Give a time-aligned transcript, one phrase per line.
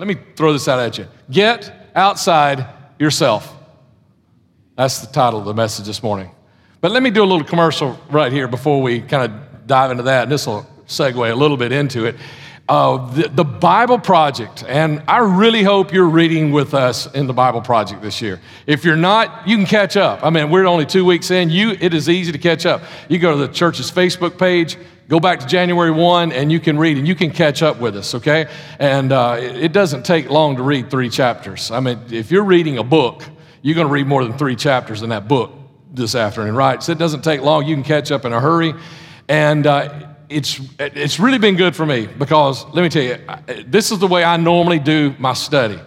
[0.00, 1.06] let me throw this out at you.
[1.30, 2.66] Get outside
[2.98, 3.54] yourself.
[4.74, 6.30] That's the title of the message this morning.
[6.80, 10.04] But let me do a little commercial right here before we kind of dive into
[10.04, 12.16] that, and this will segue a little bit into it.
[12.70, 17.32] Uh, the, the, Bible Project, and I really hope you're reading with us in the
[17.32, 18.38] Bible Project this year.
[18.64, 20.24] If you're not, you can catch up.
[20.24, 21.50] I mean, we're only two weeks in.
[21.50, 22.82] You, it is easy to catch up.
[23.08, 24.78] You go to the church's Facebook page,
[25.08, 27.96] go back to January 1, and you can read and you can catch up with
[27.96, 28.46] us, okay?
[28.78, 31.72] And uh, it doesn't take long to read three chapters.
[31.72, 33.24] I mean, if you're reading a book,
[33.62, 35.50] you're going to read more than three chapters in that book
[35.92, 36.80] this afternoon, right?
[36.80, 37.66] So it doesn't take long.
[37.66, 38.74] You can catch up in a hurry.
[39.28, 43.18] And uh, it's, it's really been good for me because let me tell you,
[43.66, 45.78] this is the way I normally do my study.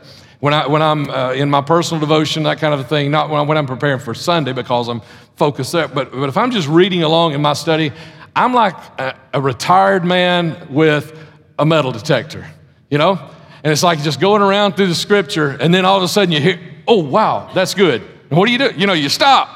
[0.42, 3.40] When, I, when I'm uh, in my personal devotion, that kind of thing, not when,
[3.40, 5.02] I, when I'm preparing for Sunday because I'm
[5.38, 7.94] focused there, but, but if I'm just reading along in my study,
[8.36, 11.18] I'm like a, a retired man with
[11.58, 12.46] a metal detector,
[12.90, 13.18] you know?
[13.64, 16.34] And it's like just going around through the scripture, and then all of a sudden
[16.34, 18.02] you hear, oh, wow, that's good.
[18.30, 18.72] And what do you do?
[18.76, 19.48] You know, you stop,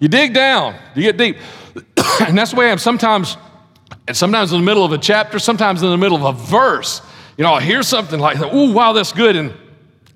[0.00, 1.36] you dig down, you get deep.
[2.20, 2.78] and that's the way I am.
[2.78, 3.36] Sometimes
[4.06, 7.00] and sometimes in the middle of a chapter, sometimes in the middle of a verse,
[7.36, 9.34] you know, I'll hear something like, oh, wow, that's good.
[9.36, 9.52] And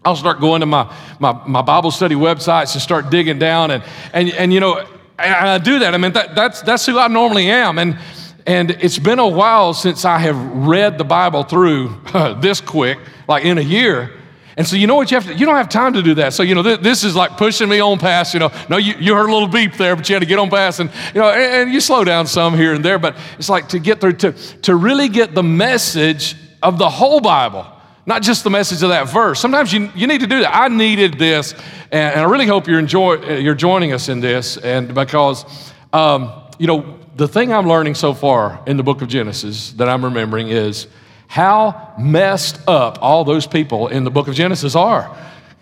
[0.05, 3.71] I'll start going to my, my, my Bible study websites and start digging down.
[3.71, 4.87] And, and, and you know,
[5.19, 5.95] and I do that.
[5.95, 7.79] I mean, that, that's, that's who I normally am.
[7.79, 7.99] And,
[8.47, 12.01] and it's been a while since I have read the Bible through
[12.41, 14.13] this quick, like in a year.
[14.59, 16.35] And so you know what you have to, you don't have time to do that.
[16.35, 18.95] So, you know, th- this is like pushing me on past, you know, no, you,
[18.99, 21.21] you heard a little beep there, but you had to get on past and, you
[21.21, 24.01] know, and, and you slow down some here and there, but it's like to get
[24.01, 27.67] through, to, to really get the message of the whole Bible,
[28.05, 29.39] not just the message of that verse.
[29.39, 30.53] Sometimes you, you need to do that.
[30.53, 31.53] I needed this,
[31.93, 36.33] and, and I really hope you're, enjoy, you're joining us in this, and because, um,
[36.59, 40.05] you know, the thing I'm learning so far in the book of Genesis that I'm
[40.05, 40.89] remembering is
[41.29, 45.17] how messed up all those people in the book of Genesis are.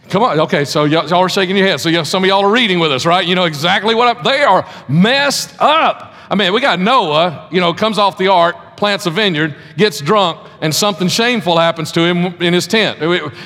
[0.08, 1.80] Come on, okay, so y'all, are shaking your head.
[1.80, 3.26] So some of y'all are reading with us, right?
[3.26, 6.14] You know exactly what I, they are messed up.
[6.30, 10.00] I mean, we got Noah, you know, comes off the ark, plants a vineyard, gets
[10.00, 12.98] drunk, and something shameful happens to him in his tent.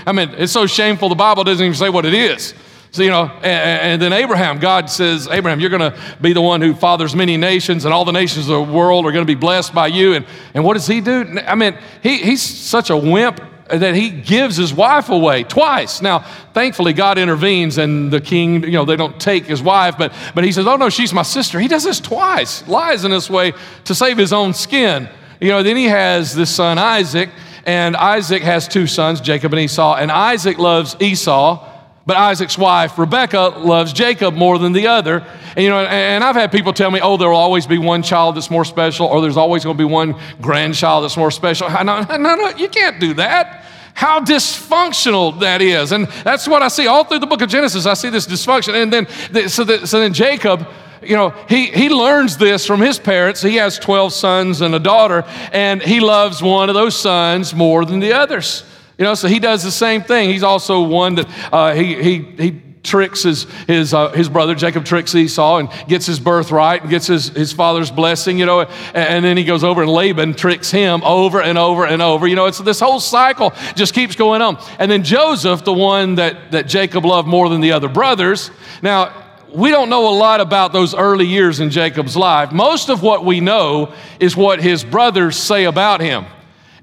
[0.06, 2.54] I mean, it's so shameful the Bible doesn't even say what it is.
[2.92, 6.40] So, you know, and, and, then Abraham, God says, Abraham, you're going to be the
[6.40, 9.32] one who fathers many nations, and all the nations of the world are going to
[9.32, 10.14] be blessed by you.
[10.14, 11.38] And, and what does he do?
[11.46, 16.02] I mean, he, he's such a wimp that he gives his wife away twice.
[16.02, 16.20] Now,
[16.52, 20.42] thankfully, God intervenes, and the king, you know, they don't take his wife, but, but
[20.42, 21.60] he says, Oh, no, she's my sister.
[21.60, 23.52] He does this twice, lies in this way
[23.84, 25.08] to save his own skin.
[25.40, 27.30] You know, then he has this son, Isaac,
[27.64, 31.69] and Isaac has two sons, Jacob and Esau, and Isaac loves Esau
[32.10, 35.24] but Isaac's wife, Rebecca, loves Jacob more than the other.
[35.54, 38.02] And, you know, and I've had people tell me, oh, there will always be one
[38.02, 41.70] child that's more special, or there's always going to be one grandchild that's more special.
[41.70, 43.64] No, no, no, you can't do that.
[43.94, 45.92] How dysfunctional that is.
[45.92, 47.86] And that's what I see all through the book of Genesis.
[47.86, 48.74] I see this dysfunction.
[48.74, 50.66] And then, so, so then Jacob,
[51.04, 53.40] you know, he, he learns this from his parents.
[53.40, 55.22] He has 12 sons and a daughter,
[55.52, 58.64] and he loves one of those sons more than the others.
[59.00, 60.28] You know, so he does the same thing.
[60.28, 64.84] He's also one that uh, he, he, he tricks his, his, uh, his brother, Jacob
[64.84, 68.70] tricks Esau and gets his birthright and gets his, his father's blessing, you know, and,
[68.94, 72.26] and, then he goes over and Laban tricks him over and over and over.
[72.26, 74.58] You know, it's this whole cycle just keeps going on.
[74.78, 78.50] And then Joseph, the one that, that Jacob loved more than the other brothers.
[78.82, 79.14] Now,
[79.48, 82.52] we don't know a lot about those early years in Jacob's life.
[82.52, 86.26] Most of what we know is what his brothers say about him.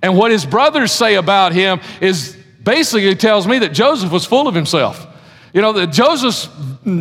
[0.01, 4.47] And what his brothers say about him is basically tells me that Joseph was full
[4.47, 5.05] of himself.
[5.53, 6.49] You know, that Joseph's,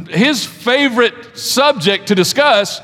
[0.09, 2.81] his favorite subject to discuss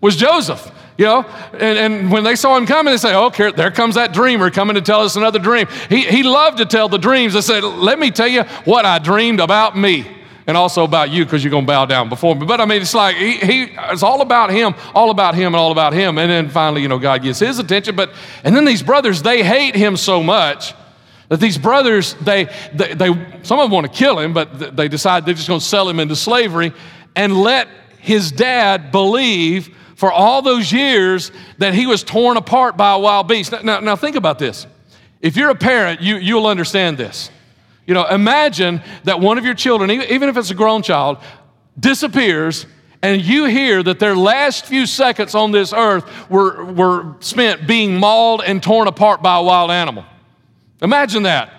[0.00, 0.70] was Joseph.
[0.96, 1.22] You know,
[1.52, 4.50] and, and when they saw him coming, they say, Oh, here, there comes that dreamer
[4.50, 5.66] coming to tell us another dream.
[5.88, 7.34] He, he loved to tell the dreams.
[7.34, 10.06] They said, Let me tell you what I dreamed about me
[10.46, 12.46] and also about you because you're going to bow down before me.
[12.46, 15.56] But I mean, it's like he, he, it's all about him, all about him, and
[15.56, 16.18] all about him.
[16.18, 17.96] And then finally, you know, God gets his attention.
[17.96, 18.12] But
[18.42, 20.74] and then these brothers, they hate him so much
[21.28, 23.08] that these brothers, they, they, they
[23.42, 25.88] some of them want to kill him, but they decide they're just going to sell
[25.88, 26.72] him into slavery
[27.16, 27.68] and let
[27.98, 33.28] his dad believe for all those years that he was torn apart by a wild
[33.28, 33.52] beast.
[33.52, 34.66] Now, now, now think about this.
[35.20, 37.30] If you're a parent, you, you'll understand this.
[37.86, 41.18] You know, imagine that one of your children, even if it's a grown child,
[41.78, 42.66] disappears
[43.02, 47.96] and you hear that their last few seconds on this earth were, were spent being
[47.96, 50.06] mauled and torn apart by a wild animal.
[50.80, 51.50] Imagine that.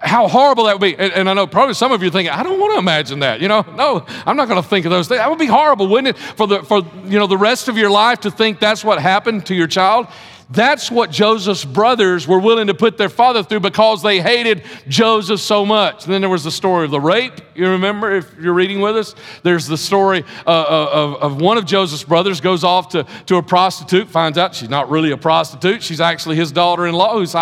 [0.00, 0.96] How horrible that would be.
[0.96, 3.20] And, and I know probably some of you are thinking, I don't want to imagine
[3.20, 3.40] that.
[3.40, 5.20] You know, no, I'm not going to think of those things.
[5.20, 6.18] That would be horrible, wouldn't it?
[6.18, 9.46] For the, for, you know, the rest of your life to think that's what happened
[9.46, 10.08] to your child.
[10.52, 15.40] That's what Joseph's brothers were willing to put their father through because they hated Joseph
[15.40, 16.04] so much.
[16.04, 17.32] And then there was the story of the rape.
[17.54, 21.56] You remember, if you're reading with us, there's the story uh, uh, of, of one
[21.56, 25.16] of Joseph's brothers goes off to, to a prostitute, finds out she's not really a
[25.16, 25.82] prostitute.
[25.82, 27.34] She's actually his daughter in law who's,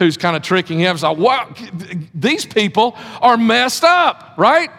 [0.00, 0.98] who's kind of tricking him.
[0.98, 1.54] So, wow,
[2.12, 4.70] these people are messed up, right?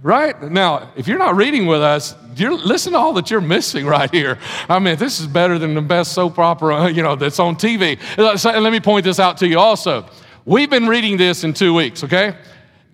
[0.00, 0.40] Right?
[0.40, 4.10] Now, if you're not reading with us, you're, listen to all that you're missing right
[4.10, 4.38] here.
[4.68, 7.98] I mean, this is better than the best soap opera, you know, that's on TV.
[8.16, 10.08] Uh, let me point this out to you also.
[10.44, 12.36] We've been reading this in two weeks, okay?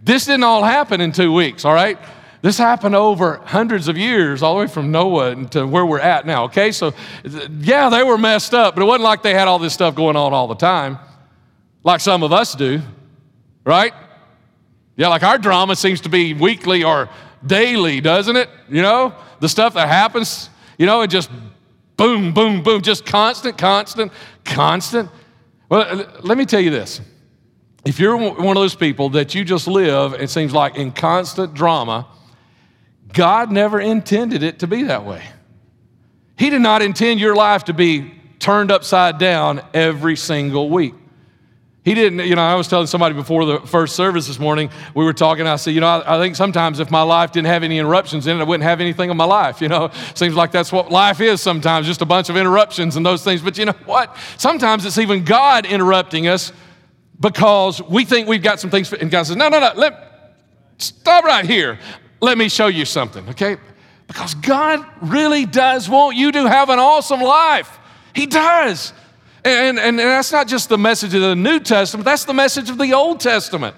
[0.02, 1.98] This didn't all happen in two weeks, all right?
[2.40, 6.26] This happened over hundreds of years, all the way from Noah to where we're at
[6.26, 6.72] now, okay?
[6.72, 6.92] So,
[7.60, 10.16] yeah, they were messed up, but it wasn't like they had all this stuff going
[10.16, 10.98] on all the time,
[11.82, 12.80] like some of us do,
[13.64, 13.92] right?
[14.96, 17.08] Yeah, like our drama seems to be weekly or
[17.44, 18.48] daily, doesn't it?
[18.68, 21.30] You know, the stuff that happens, you know, it just
[21.96, 24.12] boom, boom, boom, just constant, constant,
[24.44, 25.10] constant.
[25.68, 27.00] Well, let me tell you this.
[27.84, 31.54] If you're one of those people that you just live, it seems like in constant
[31.54, 32.06] drama,
[33.12, 35.22] God never intended it to be that way.
[36.38, 40.94] He did not intend your life to be turned upside down every single week.
[41.84, 45.04] He didn't, you know, I was telling somebody before the first service this morning, we
[45.04, 47.62] were talking, I said, you know, I, I, think sometimes if my life didn't have
[47.62, 49.90] any interruptions in it, I wouldn't have anything in my life, you know.
[50.14, 53.42] Seems like that's what life is sometimes, just a bunch of interruptions and those things.
[53.42, 54.16] But you know what?
[54.38, 56.54] Sometimes it's even God interrupting us
[57.20, 60.38] because we think we've got some things, and God says, no, no, no, let,
[60.78, 61.78] stop right here.
[62.22, 63.58] Let me show you something, okay?
[64.06, 67.78] Because God really does want you to have an awesome life.
[68.14, 68.94] He does.
[69.44, 72.70] And, and, and that's not just the message of the New Testament, that's the message
[72.70, 73.76] of the Old Testament.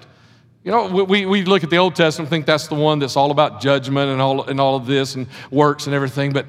[0.63, 3.31] You know, we, we look at the Old Testament, think that's the one that's all
[3.31, 6.31] about judgment and all, and all of this and works and everything.
[6.31, 6.45] But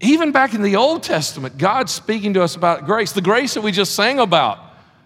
[0.00, 3.62] even back in the Old Testament, God's speaking to us about grace, the grace that
[3.62, 4.58] we just sang about.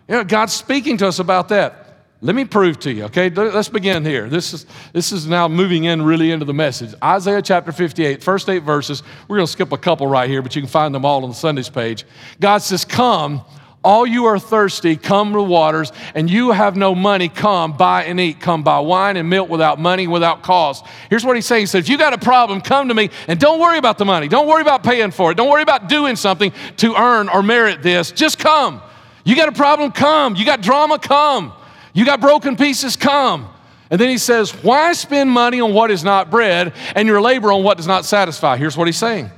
[0.08, 1.85] You know, God's speaking to us about that.
[2.22, 3.28] Let me prove to you, okay?
[3.28, 4.28] Let's begin here.
[4.30, 4.64] This is,
[4.94, 6.94] this is now moving in really into the message.
[7.02, 9.02] Isaiah chapter 58, first eight verses.
[9.28, 11.28] We're going to skip a couple right here, but you can find them all on
[11.28, 12.06] the Sundays page.
[12.40, 13.44] God says, Come,
[13.84, 18.04] all you are thirsty, come to the waters, and you have no money, come, buy
[18.04, 18.40] and eat.
[18.40, 20.86] Come, buy wine and milk without money, without cost.
[21.10, 21.60] Here's what he's saying.
[21.60, 24.06] He said, If you got a problem, come to me, and don't worry about the
[24.06, 24.26] money.
[24.26, 25.36] Don't worry about paying for it.
[25.36, 28.10] Don't worry about doing something to earn or merit this.
[28.10, 28.80] Just come.
[29.24, 30.34] You got a problem, come.
[30.34, 31.52] You got drama, come.
[31.96, 33.48] You got broken pieces, come.
[33.90, 37.50] And then he says, Why spend money on what is not bread and your labor
[37.50, 38.58] on what does not satisfy?
[38.58, 39.30] Here's what he's saying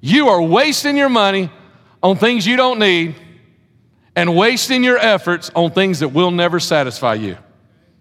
[0.00, 1.50] You are wasting your money
[2.00, 3.16] on things you don't need
[4.14, 7.36] and wasting your efforts on things that will never satisfy you.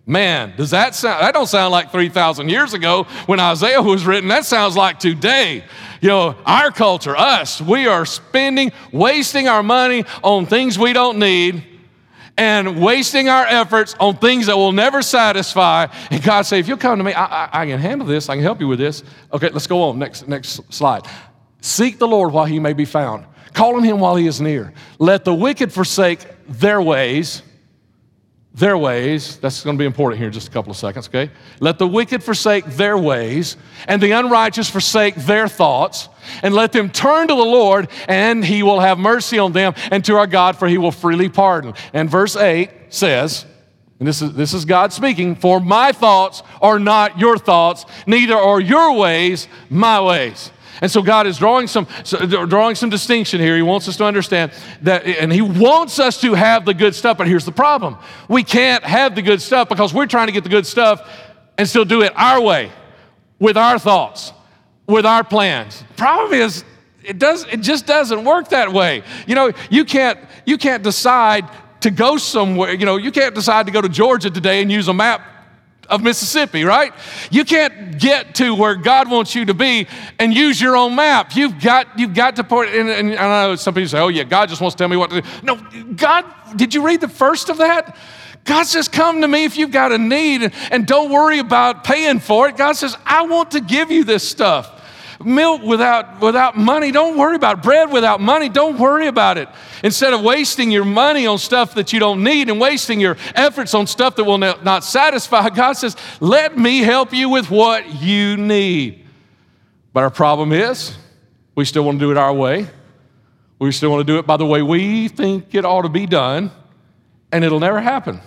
[0.05, 4.29] Man, does that sound, that don't sound like 3,000 years ago when Isaiah was written.
[4.29, 5.63] That sounds like today.
[5.99, 11.17] You know, our culture, us, we are spending, wasting our money on things we don't
[11.17, 11.63] need
[12.39, 15.87] and wasting our efforts on things that will never satisfy.
[16.09, 18.29] And God say, if you'll come to me, I, I, I, can handle this.
[18.29, 19.03] I can help you with this.
[19.33, 19.99] Okay, let's go on.
[19.99, 21.05] Next, next slide.
[21.59, 23.25] Seek the Lord while he may be found.
[23.53, 24.73] Call on him while he is near.
[24.99, 27.43] Let the wicked forsake their ways
[28.59, 29.37] their ways.
[29.37, 31.31] That's going to be important here in just a couple of seconds, okay?
[31.59, 33.57] Let the wicked forsake their ways,
[33.87, 36.09] and the unrighteous forsake their thoughts,
[36.43, 40.03] and let them turn to the Lord, and he will have mercy on them, and
[40.05, 41.73] to our God, for he will freely pardon.
[41.93, 43.45] And verse 8 says,
[43.99, 48.35] and this is, this is God speaking, for my thoughts are not your thoughts, neither
[48.35, 50.51] are your ways my ways.
[50.81, 53.55] And so God is drawing some, drawing some distinction here.
[53.55, 57.17] He wants us to understand that, and He wants us to have the good stuff.
[57.17, 60.43] But here's the problem we can't have the good stuff because we're trying to get
[60.43, 61.09] the good stuff
[61.57, 62.71] and still do it our way,
[63.39, 64.31] with our thoughts,
[64.87, 65.83] with our plans.
[65.97, 66.63] Problem is,
[67.03, 69.03] it, does, it just doesn't work that way.
[69.27, 71.49] You know, you can't, you can't decide
[71.81, 72.73] to go somewhere.
[72.73, 75.21] You know, you can't decide to go to Georgia today and use a map
[75.89, 76.93] of Mississippi, right?
[77.31, 79.87] You can't get to where God wants you to be
[80.19, 81.35] and use your own map.
[81.35, 84.23] You've got, you've got to put, and, and I know some people say, oh yeah,
[84.23, 85.27] God just wants to tell me what to do.
[85.43, 85.55] No,
[85.95, 87.97] God, did you read the first of that?
[88.45, 92.19] God says, Come to me if you've got a need and don't worry about paying
[92.19, 92.57] for it.
[92.57, 94.78] God says, I want to give you this stuff
[95.23, 97.63] milk without, without money, don't worry about it.
[97.63, 99.49] Bread without money, don't worry about it.
[99.83, 103.73] Instead of wasting your money on stuff that you don't need and wasting your efforts
[103.73, 108.37] on stuff that will not satisfy, God says, let me help you with what you
[108.37, 109.05] need.
[109.93, 110.95] But our problem is,
[111.55, 112.67] we still want to do it our way.
[113.59, 116.05] We still want to do it by the way we think it ought to be
[116.05, 116.51] done,
[117.31, 118.21] and it'll never happen.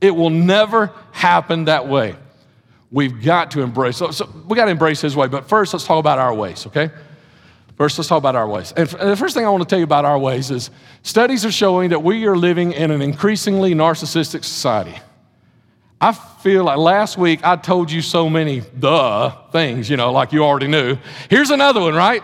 [0.00, 2.16] It will never happen that way.
[2.92, 3.96] We've got to embrace.
[3.96, 5.26] So, so we got to embrace His way.
[5.26, 6.90] But first, let's talk about our ways, okay?
[7.78, 8.72] First, let's talk about our ways.
[8.76, 10.70] And the first thing I want to tell you about our ways is
[11.02, 14.94] studies are showing that we are living in an increasingly narcissistic society.
[16.00, 20.32] I feel like last week I told you so many the things, you know, like
[20.32, 20.98] you already knew.
[21.30, 22.22] Here's another one, right?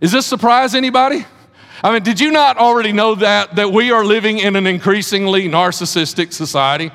[0.00, 1.24] Is this surprise anybody?
[1.82, 5.48] I mean, did you not already know that that we are living in an increasingly
[5.48, 6.90] narcissistic society?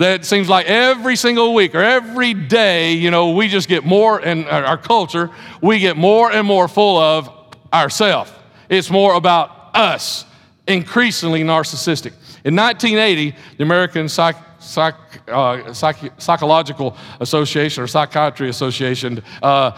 [0.00, 4.18] That seems like every single week or every day, you know, we just get more,
[4.18, 5.28] and our culture,
[5.60, 7.28] we get more and more full of
[7.70, 8.32] ourselves.
[8.70, 10.24] It's more about us,
[10.66, 12.14] increasingly narcissistic.
[12.46, 14.94] In 1980, the American Psych, Psych,
[15.28, 19.72] uh, Psych, Psychological Association or Psychiatry Association uh,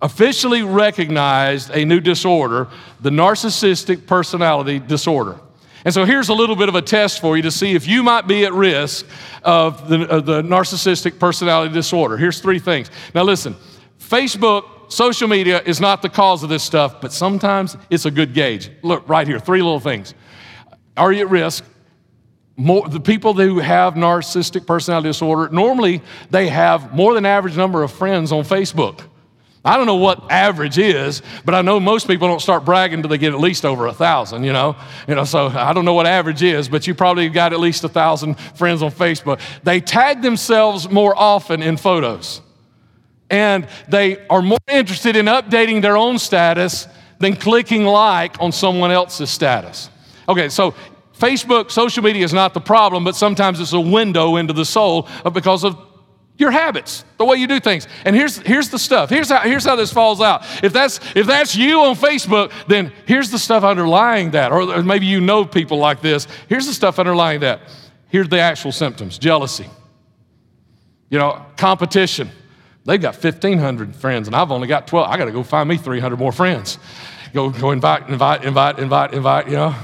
[0.00, 2.68] officially recognized a new disorder,
[3.00, 5.40] the narcissistic personality disorder.
[5.84, 8.02] And so here's a little bit of a test for you to see if you
[8.02, 9.06] might be at risk
[9.42, 12.16] of the, of the narcissistic personality disorder.
[12.16, 12.90] Here's three things.
[13.14, 13.56] Now, listen
[13.98, 18.34] Facebook, social media is not the cause of this stuff, but sometimes it's a good
[18.34, 18.70] gauge.
[18.82, 20.14] Look, right here, three little things.
[20.96, 21.64] Are you at risk?
[22.56, 27.82] More, the people who have narcissistic personality disorder, normally they have more than average number
[27.82, 29.00] of friends on Facebook.
[29.64, 33.10] I don't know what average is, but I know most people don't start bragging until
[33.10, 34.74] they get at least over a thousand, you know?
[35.06, 37.84] You know, so I don't know what average is, but you probably got at least
[37.84, 39.40] a thousand friends on Facebook.
[39.62, 42.40] They tag themselves more often in photos.
[43.30, 46.88] And they are more interested in updating their own status
[47.20, 49.90] than clicking like on someone else's status.
[50.28, 50.74] Okay, so
[51.18, 55.08] Facebook, social media is not the problem, but sometimes it's a window into the soul
[55.32, 55.78] because of
[56.42, 57.88] your habits, the way you do things.
[58.04, 59.08] And here's, here's the stuff.
[59.08, 60.42] Here's how, here's how this falls out.
[60.62, 64.52] If that's, if that's you on Facebook, then here's the stuff underlying that.
[64.52, 66.26] Or, maybe you know people like this.
[66.48, 67.60] Here's the stuff underlying that.
[68.08, 69.66] Here's the actual symptoms jealousy,
[71.08, 72.28] you know, competition.
[72.84, 75.08] They've got 1,500 friends, and I've only got 12.
[75.08, 76.78] I got to go find me 300 more friends.
[77.32, 79.74] Go, go invite, invite, invite, invite, invite, you know.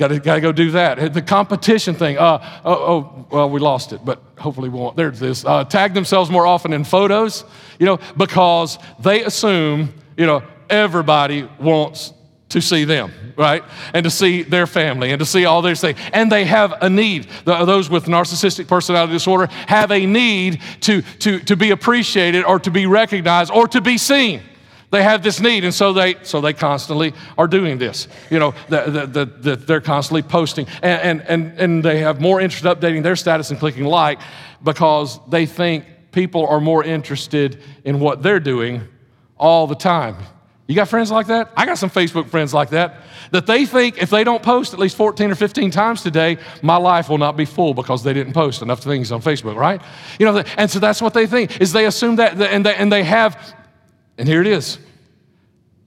[0.00, 1.12] Got to, got to go do that.
[1.12, 2.16] The competition thing.
[2.16, 4.96] Uh, oh, oh, well, we lost it, but hopefully we won't.
[4.96, 5.44] There's this.
[5.44, 7.44] Uh, tag themselves more often in photos,
[7.78, 12.14] you know, because they assume, you know, everybody wants
[12.48, 13.62] to see them, right?
[13.92, 15.98] And to see their family and to see all these things.
[16.14, 17.28] And they have a need.
[17.44, 22.70] Those with narcissistic personality disorder have a need to, to, to be appreciated or to
[22.70, 24.40] be recognized or to be seen.
[24.90, 28.08] They have this need, and so they, so they constantly are doing this.
[28.28, 32.40] You know, the, the, the, they're constantly posting, and, and, and, and they have more
[32.40, 34.18] interest updating their status and clicking like
[34.64, 38.82] because they think people are more interested in what they're doing
[39.38, 40.16] all the time.
[40.66, 41.50] You got friends like that?
[41.56, 43.02] I got some Facebook friends like that.
[43.32, 46.76] That they think if they don't post at least 14 or 15 times today, my
[46.76, 49.82] life will not be full because they didn't post enough things on Facebook, right?
[50.18, 52.92] You know, and so that's what they think is they assume that, and they, and
[52.92, 53.54] they have
[54.20, 54.78] and here it is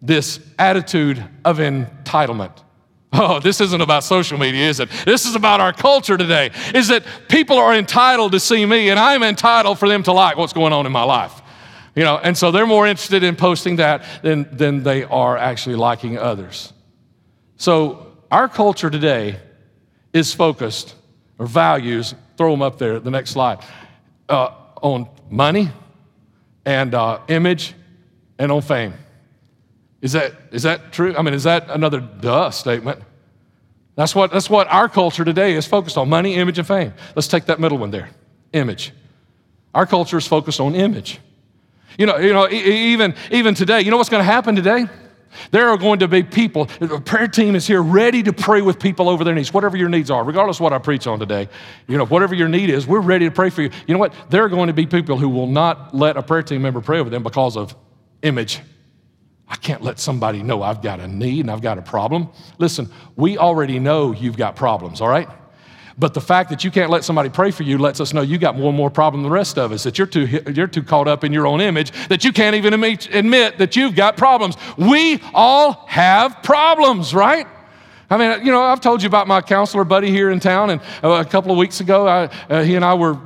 [0.01, 2.51] this attitude of entitlement.
[3.13, 4.89] Oh, this isn't about social media, is it?
[5.05, 6.49] This is about our culture today.
[6.73, 10.35] Is that people are entitled to see me and I'm entitled for them to like
[10.35, 11.41] what's going on in my life.
[11.95, 15.75] You know, and so they're more interested in posting that than, than they are actually
[15.75, 16.73] liking others.
[17.57, 19.39] So our culture today
[20.11, 20.95] is focused,
[21.37, 23.59] or values, throw them up there, the next slide,
[24.27, 24.49] uh,
[24.81, 25.69] on money
[26.65, 27.75] and uh, image
[28.43, 28.93] and on fame.
[30.01, 31.15] Is that, is that true?
[31.17, 33.01] I mean, is that another duh statement?
[33.95, 36.93] That's what, that's what our culture today is focused on money, image, and fame.
[37.15, 38.09] Let's take that middle one there
[38.51, 38.91] image.
[39.73, 41.19] Our culture is focused on image.
[41.97, 44.87] You know, you know even, even today, you know what's going to happen today?
[45.51, 48.79] There are going to be people, the prayer team is here ready to pray with
[48.79, 51.47] people over their needs, whatever your needs are, regardless what I preach on today.
[51.87, 53.71] You know, whatever your need is, we're ready to pray for you.
[53.87, 54.13] You know what?
[54.29, 56.99] There are going to be people who will not let a prayer team member pray
[56.99, 57.75] over them because of
[58.23, 58.59] image.
[59.47, 62.29] I can't let somebody know I've got a need and I've got a problem.
[62.57, 65.29] Listen, we already know you've got problems, all right?
[65.97, 68.39] But the fact that you can't let somebody pray for you lets us know you
[68.39, 71.07] got one more problem than the rest of us, that you're too, you're too caught
[71.07, 74.55] up in your own image, that you can't even admit that you've got problems.
[74.75, 77.45] We all have problems, right?
[78.09, 80.81] I mean, you know, I've told you about my counselor buddy here in town, and
[81.03, 83.19] uh, a couple of weeks ago, I, uh, he and I were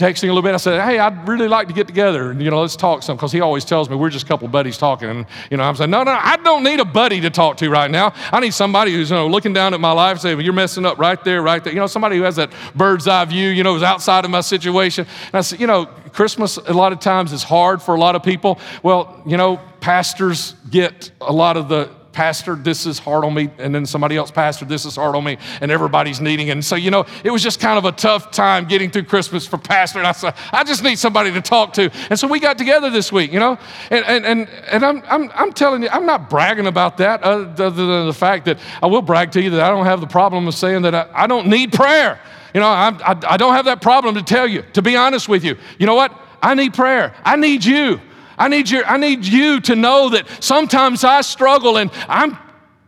[0.00, 0.54] texting a little bit.
[0.54, 3.16] I said, "Hey, I'd really like to get together and you know let's talk some."
[3.16, 5.76] Because he always tells me we're just a couple buddies talking, and you know I'm
[5.76, 8.14] saying, "No, no, I don't need a buddy to talk to right now.
[8.32, 10.86] I need somebody who's you know looking down at my life, saying, well, "You're messing
[10.86, 13.50] up right there, right there." You know, somebody who has that bird's eye view.
[13.50, 15.06] You know, is outside of my situation.
[15.26, 18.16] And I said, "You know, Christmas a lot of times is hard for a lot
[18.16, 18.58] of people.
[18.82, 21.90] Well, you know, pastors get a lot of the
[22.20, 23.48] Pastor, this is hard on me.
[23.56, 25.38] And then somebody else, Pastor, this is hard on me.
[25.62, 26.50] And everybody's needing.
[26.50, 29.46] And so, you know, it was just kind of a tough time getting through Christmas
[29.46, 30.00] for Pastor.
[30.00, 31.90] And I said, I just need somebody to talk to.
[32.10, 33.56] And so we got together this week, you know.
[33.90, 37.70] And, and, and, and I'm, I'm, I'm telling you, I'm not bragging about that other
[37.70, 40.46] than the fact that I will brag to you that I don't have the problem
[40.46, 42.20] of saying that I, I don't need prayer.
[42.52, 45.26] You know, I, I, I don't have that problem to tell you, to be honest
[45.26, 45.56] with you.
[45.78, 46.12] You know what?
[46.42, 47.14] I need prayer.
[47.24, 47.98] I need you.
[48.40, 52.38] I need, your, I need you to know that sometimes I struggle and I'm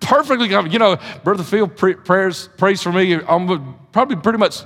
[0.01, 4.63] perfectly, you know, Brother Field prayers, prays for me um, probably pretty much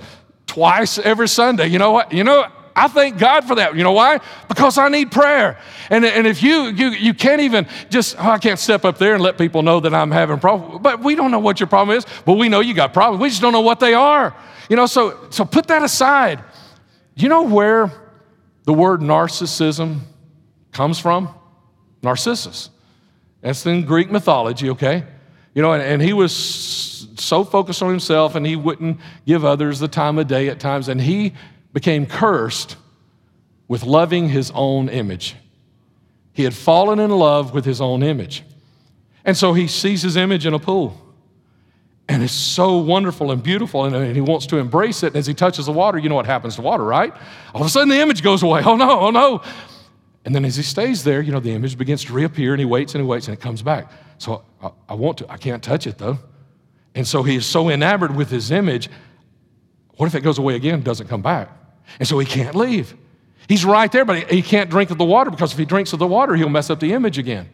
[0.46, 1.66] twice every Sunday.
[1.66, 2.12] You know what?
[2.12, 3.74] You know, I thank God for that.
[3.74, 4.20] You know why?
[4.46, 5.58] Because I need prayer.
[5.90, 9.14] And, and if you, you, you can't even just, oh, I can't step up there
[9.14, 10.82] and let people know that I'm having problems.
[10.82, 13.20] But we don't know what your problem is, but we know you got problems.
[13.20, 14.36] We just don't know what they are.
[14.70, 16.44] You know, so, so put that aside.
[17.16, 17.90] You know where
[18.66, 20.02] the word narcissism
[20.76, 21.34] comes from?
[22.02, 22.68] Narcissus.
[23.40, 25.04] That's in Greek mythology, okay?
[25.54, 26.36] You know, and, and he was
[27.16, 30.88] so focused on himself and he wouldn't give others the time of day at times,
[30.88, 31.32] and he
[31.72, 32.76] became cursed
[33.68, 35.34] with loving his own image.
[36.34, 38.42] He had fallen in love with his own image.
[39.24, 41.00] And so he sees his image in a pool.
[42.08, 45.08] And it's so wonderful and beautiful, and he wants to embrace it.
[45.08, 47.12] And as he touches the water, you know what happens to water, right?
[47.54, 48.62] All of a sudden, the image goes away.
[48.64, 49.42] Oh no, oh no.
[50.26, 52.66] And then as he stays there, you know, the image begins to reappear and he
[52.66, 53.90] waits and he waits and it comes back.
[54.18, 56.18] So I, I want to, I can't touch it though.
[56.96, 58.90] And so he is so enamored with his image.
[59.96, 61.48] What if it goes away again, doesn't come back?
[62.00, 62.96] And so he can't leave.
[63.48, 65.92] He's right there, but he, he can't drink of the water because if he drinks
[65.92, 67.48] of the water, he'll mess up the image again.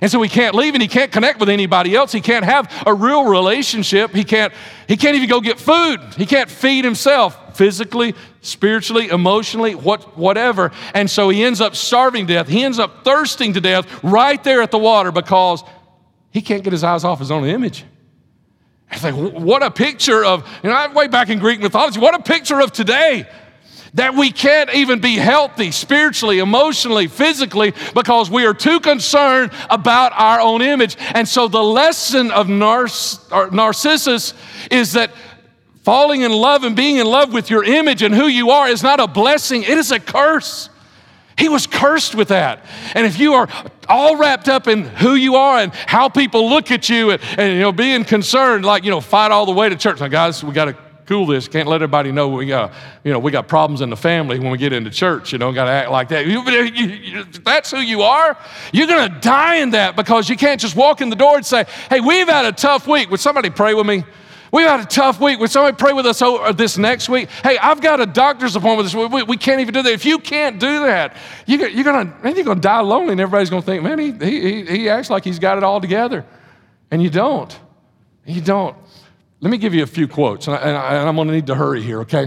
[0.00, 2.10] And so he can't leave and he can't connect with anybody else.
[2.10, 4.10] He can't have a real relationship.
[4.10, 4.52] He can't,
[4.88, 6.00] he can't even go get food.
[6.16, 10.72] He can't feed himself physically, spiritually, emotionally, what, whatever.
[10.94, 12.48] And so he ends up starving to death.
[12.48, 15.62] He ends up thirsting to death right there at the water because
[16.30, 17.84] he can't get his eyes off his own image.
[18.90, 22.22] It's like, what a picture of, you know, way back in Greek mythology, what a
[22.22, 23.26] picture of today
[23.94, 30.12] that we can't even be healthy spiritually, emotionally, physically because we are too concerned about
[30.14, 30.96] our own image.
[31.14, 34.34] And so the lesson of Narcissus
[34.70, 35.12] is that
[35.82, 38.82] falling in love and being in love with your image and who you are is
[38.82, 40.68] not a blessing, it is a curse.
[41.38, 42.64] He was cursed with that.
[42.94, 43.48] And if you are
[43.88, 47.54] all wrapped up in who you are and how people look at you and, and
[47.54, 50.00] you know being concerned, like you know, fight all the way to church.
[50.00, 51.48] Now, guys, we got to cool this.
[51.48, 54.50] Can't let everybody know we got, you know, we got problems in the family when
[54.50, 55.32] we get into church.
[55.32, 56.26] You know, got to act like that.
[56.26, 58.36] You, you, you, that's who you are.
[58.72, 61.44] You're going to die in that because you can't just walk in the door and
[61.44, 64.04] say, "Hey, we've had a tough week." Would somebody pray with me?
[64.52, 65.40] We've had a tough week.
[65.40, 66.22] Would somebody pray with us
[66.56, 67.30] this next week?
[67.42, 69.10] Hey, I've got a doctor's appointment this week.
[69.10, 69.92] We, we can't even do that.
[69.92, 73.66] If you can't do that, you, are to you're gonna die lonely, and everybody's to
[73.66, 76.26] think, man, he, he, he acts like he's got it all together.
[76.90, 77.58] And you don't.
[78.26, 78.76] You don't.
[79.40, 82.02] Let me give you a few quotes, and, I, am to need to hurry here,
[82.02, 82.26] okay?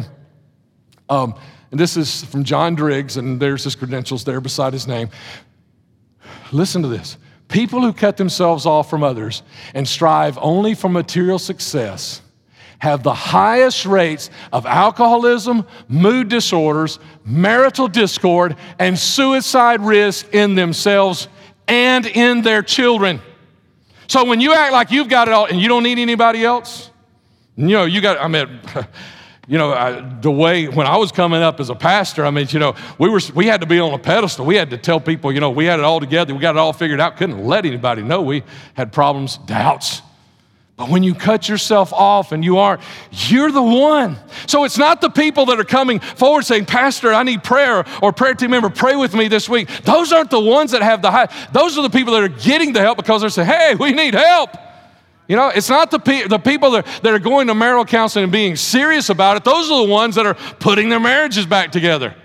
[1.07, 1.35] Um,
[1.69, 5.09] and this is from John Driggs, and there's his credentials there beside his name.
[6.51, 7.17] Listen to this.
[7.47, 12.21] People who cut themselves off from others and strive only for material success
[12.79, 21.27] have the highest rates of alcoholism, mood disorders, marital discord, and suicide risk in themselves
[21.67, 23.21] and in their children.
[24.07, 26.91] So when you act like you've got it all and you don't need anybody else,
[27.55, 28.59] you know, you got, I mean,
[29.47, 32.47] you know, I, the way when I was coming up as a pastor, I mean,
[32.49, 34.45] you know, we were we had to be on a pedestal.
[34.45, 36.33] We had to tell people, you know, we had it all together.
[36.33, 37.17] We got it all figured out.
[37.17, 40.01] Couldn't let anybody know we had problems, doubts.
[40.77, 42.81] But when you cut yourself off and you aren't,
[43.11, 44.17] you're the one.
[44.45, 48.11] So it's not the people that are coming forward saying, Pastor, I need prayer, or
[48.11, 49.69] prayer team member, pray with me this week.
[49.83, 51.29] Those aren't the ones that have the high.
[51.53, 54.15] Those are the people that are getting the help because they're saying, hey, we need
[54.15, 54.49] help.
[55.27, 58.23] You know, it's not the, pe- the people that, that are going to marital counseling
[58.23, 59.43] and being serious about it.
[59.43, 62.15] Those are the ones that are putting their marriages back together.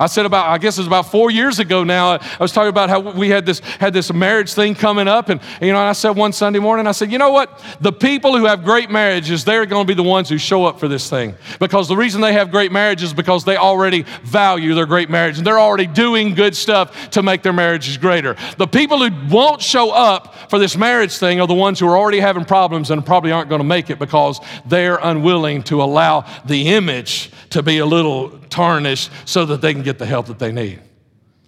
[0.00, 2.70] I said about, I guess it was about four years ago now, I was talking
[2.70, 5.28] about how we had this, had this marriage thing coming up.
[5.28, 7.62] And, you know, and I said one Sunday morning, I said, you know what?
[7.82, 10.80] The people who have great marriages, they're going to be the ones who show up
[10.80, 11.34] for this thing.
[11.58, 15.36] Because the reason they have great marriages is because they already value their great marriage
[15.36, 18.36] and they're already doing good stuff to make their marriages greater.
[18.56, 21.98] The people who won't show up for this marriage thing are the ones who are
[21.98, 26.24] already having problems and probably aren't going to make it because they're unwilling to allow
[26.46, 30.38] the image to be a little tarnished so that they can get the help that
[30.38, 30.80] they need.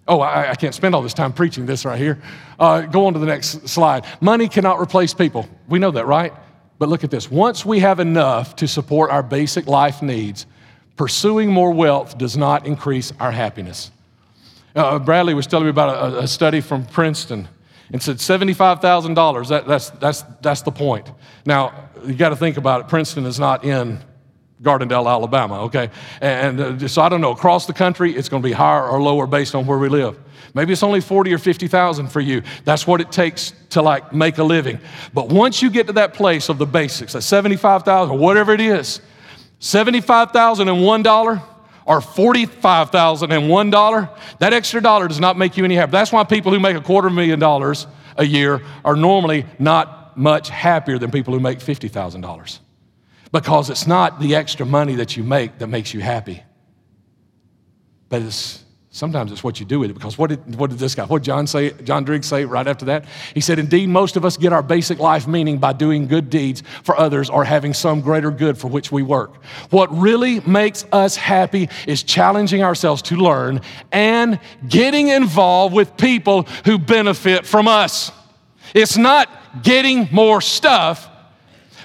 [0.07, 2.21] Oh, I, I can't spend all this time preaching this right here.
[2.59, 4.05] Uh, go on to the next slide.
[4.19, 5.47] Money cannot replace people.
[5.69, 6.33] We know that, right?
[6.77, 7.31] But look at this.
[7.31, 10.45] Once we have enough to support our basic life needs,
[10.97, 13.91] pursuing more wealth does not increase our happiness.
[14.75, 17.47] Uh, Bradley was telling me about a, a study from Princeton
[17.91, 19.49] and said $75,000.
[19.49, 21.09] That, that's, that's, that's the point.
[21.45, 22.87] Now, you got to think about it.
[22.87, 23.99] Princeton is not in
[24.63, 25.89] Gardendale, Alabama, okay?
[26.21, 29.27] And uh, so I don't know, across the country, it's to be higher or lower
[29.27, 30.17] based on where we live.
[30.53, 32.43] Maybe it's only 40 or 50,000 for you.
[32.63, 34.79] That's what it takes to like make a living.
[35.13, 38.61] But once you get to that place of the basics, at 75,000 or whatever it
[38.61, 39.01] is,
[39.59, 41.41] $75,001
[41.85, 45.91] or $45,001, that extra dollar does not make you any happier.
[45.91, 50.47] That's why people who make a quarter million dollars a year are normally not much
[50.49, 52.59] happier than people who make $50,000
[53.33, 56.41] because it's not the extra money that you make that makes you happy,
[58.07, 58.63] but it's
[58.95, 61.23] Sometimes it's what you do with it because what did, what did this guy, what
[61.23, 63.05] John say, John Driggs say right after that?
[63.33, 66.61] He said, Indeed, most of us get our basic life meaning by doing good deeds
[66.83, 69.43] for others or having some greater good for which we work.
[69.71, 76.43] What really makes us happy is challenging ourselves to learn and getting involved with people
[76.65, 78.11] who benefit from us.
[78.75, 79.27] It's not
[79.63, 81.09] getting more stuff,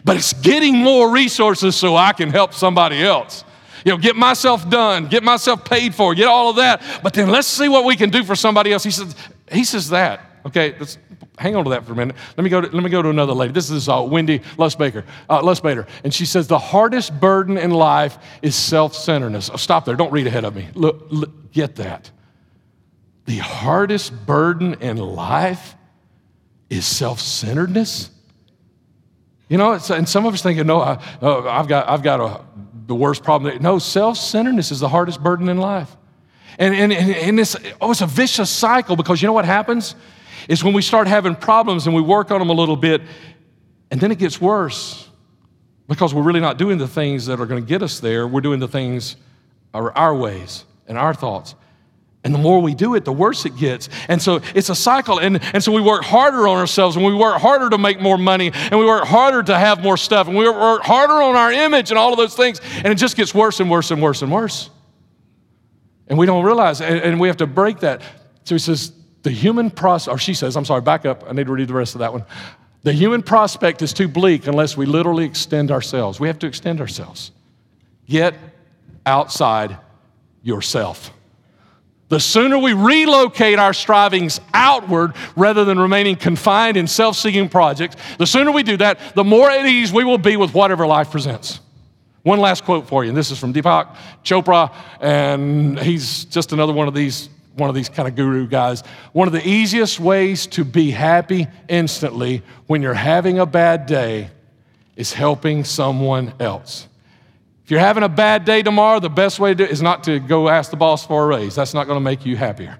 [0.04, 3.44] but it's getting more resources so I can help somebody else
[3.84, 6.82] you know, get myself done, get myself paid for, get all of that.
[7.02, 8.84] But then let's see what we can do for somebody else.
[8.84, 9.14] He says,
[9.50, 10.20] he says that.
[10.46, 10.98] Okay, let's
[11.38, 12.16] hang on to that for a minute.
[12.36, 13.52] Let me go to, let me go to another lady.
[13.52, 15.88] This is uh, Wendy Lusbaker, uh, Lustbader.
[16.04, 19.50] And she says, the hardest burden in life is self-centeredness.
[19.52, 19.96] Oh, stop there.
[19.96, 20.68] Don't read ahead of me.
[20.74, 22.10] Look, look, get that.
[23.26, 25.76] The hardest burden in life
[26.70, 28.10] is self-centeredness.
[29.48, 32.44] You know, and some of us thinking, no, I, have got, I've got a
[32.88, 33.62] the worst problem.
[33.62, 35.94] No, self centeredness is the hardest burden in life.
[36.58, 39.94] And, and, and it's, oh, it's a vicious cycle because you know what happens?
[40.48, 43.02] Is when we start having problems and we work on them a little bit,
[43.90, 45.08] and then it gets worse
[45.86, 48.26] because we're really not doing the things that are going to get us there.
[48.26, 49.16] We're doing the things
[49.72, 51.54] our, our ways and our thoughts.
[52.24, 53.88] And the more we do it, the worse it gets.
[54.08, 55.20] And so it's a cycle.
[55.20, 58.18] And, and so we work harder on ourselves and we work harder to make more
[58.18, 61.52] money and we work harder to have more stuff and we work harder on our
[61.52, 62.60] image and all of those things.
[62.76, 64.68] And it just gets worse and worse and worse and worse.
[66.08, 68.02] And we don't realize, and, and we have to break that.
[68.44, 71.24] So he says, the human process, or she says, I'm sorry, back up.
[71.28, 72.24] I need to read the rest of that one.
[72.82, 76.18] The human prospect is too bleak unless we literally extend ourselves.
[76.18, 77.32] We have to extend ourselves.
[78.06, 78.34] Get
[79.04, 79.76] outside
[80.42, 81.12] yourself.
[82.08, 87.96] The sooner we relocate our strivings outward rather than remaining confined in self seeking projects,
[88.18, 91.10] the sooner we do that, the more at ease we will be with whatever life
[91.10, 91.60] presents.
[92.22, 93.94] One last quote for you, and this is from Deepak
[94.24, 98.82] Chopra, and he's just another one of these one of these kind of guru guys.
[99.12, 104.30] One of the easiest ways to be happy instantly when you're having a bad day
[104.96, 106.86] is helping someone else.
[107.68, 110.04] If you're having a bad day tomorrow, the best way to do it is not
[110.04, 111.54] to go ask the boss for a raise.
[111.54, 112.78] That's not going to make you happier.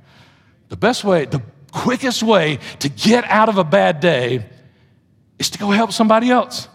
[0.71, 4.47] The best way, the quickest way to get out of a bad day
[5.39, 6.69] is to go help somebody else.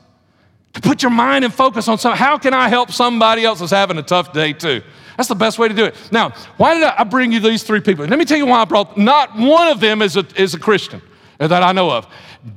[0.73, 2.19] To put your mind and focus on something.
[2.19, 4.84] How can I help somebody else that's having a tough day too?
[5.17, 5.95] That's the best way to do it.
[6.12, 8.06] Now, why did I bring you these three people?
[8.06, 10.60] Let me tell you why I brought, not one of them is a, is a
[10.60, 11.02] Christian
[11.43, 12.08] Uh, that I know of.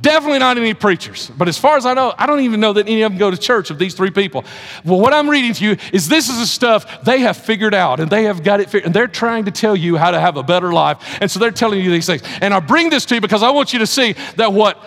[0.01, 1.29] Definitely not any preachers.
[1.37, 3.33] But as far as I know, I don't even know that any of them go
[3.33, 4.45] to church of these three people.
[4.85, 7.99] Well, what I'm reading to you is this is the stuff they have figured out
[7.99, 10.37] and they have got it figured, and they're trying to tell you how to have
[10.37, 10.99] a better life.
[11.21, 12.23] And so they're telling you these things.
[12.41, 14.81] And I bring this to you because I want you to see that what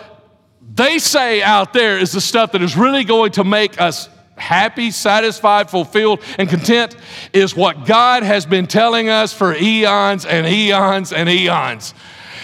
[0.74, 4.90] they say out there is the stuff that is really going to make us happy,
[4.90, 6.96] satisfied, fulfilled, and content
[7.34, 11.92] is what God has been telling us for eons and eons and eons.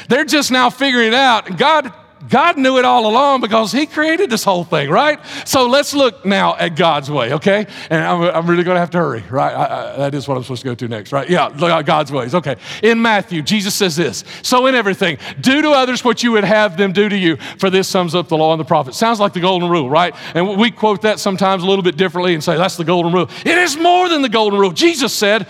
[0.09, 1.57] They're just now figuring it out.
[1.57, 1.92] God
[2.29, 5.21] God knew it all along because He created this whole thing, right?
[5.45, 7.66] So let's look now at God's way, okay?
[7.90, 9.55] And I'm, I'm really going to have to hurry, right?
[9.55, 9.64] I,
[9.95, 11.29] I, that is what I'm supposed to go to next, right?
[11.29, 12.57] Yeah, look at God's ways, okay.
[12.83, 16.77] In Matthew, Jesus says this So in everything, do to others what you would have
[16.77, 18.97] them do to you, for this sums up the law and the prophets.
[18.97, 20.14] Sounds like the golden rule, right?
[20.35, 23.29] And we quote that sometimes a little bit differently and say, that's the golden rule.
[23.45, 24.73] It is more than the golden rule.
[24.73, 25.47] Jesus said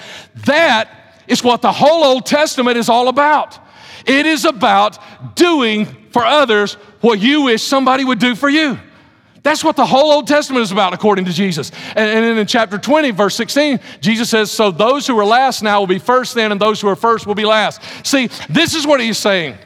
[0.46, 0.90] that
[1.26, 3.65] is what the whole Old Testament is all about.
[4.06, 4.98] It is about
[5.34, 8.78] doing for others what you wish somebody would do for you.
[9.42, 11.70] That's what the whole Old Testament is about, according to Jesus.
[11.94, 15.78] And, and in chapter 20, verse 16, Jesus says, So those who are last now
[15.78, 17.80] will be first then, and those who are first will be last.
[18.04, 19.56] See, this is what he's saying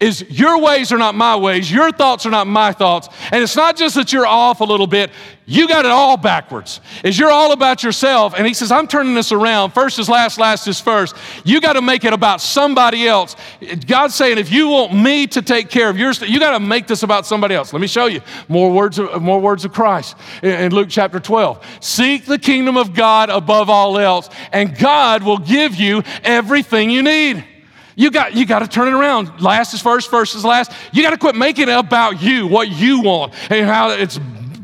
[0.00, 3.08] is your ways are not my ways, your thoughts are not my thoughts.
[3.30, 5.10] And it's not just that you're off a little bit,
[5.44, 6.80] you got it all backwards.
[7.02, 8.34] Is you're all about yourself.
[8.36, 9.72] And he says, I'm turning this around.
[9.72, 11.16] First is last, last is first.
[11.44, 13.34] You got to make it about somebody else.
[13.86, 16.86] God's saying, if you want me to take care of yours, you got to make
[16.86, 17.72] this about somebody else.
[17.72, 21.64] Let me show you more words of, more words of Christ in Luke chapter 12.
[21.80, 27.02] Seek the kingdom of God above all else, and God will give you everything you
[27.02, 27.44] need.
[28.00, 29.42] You got, you got to turn it around.
[29.42, 30.72] Last is first, first is last.
[30.90, 34.18] You got to quit making it about you, what you want, and how it's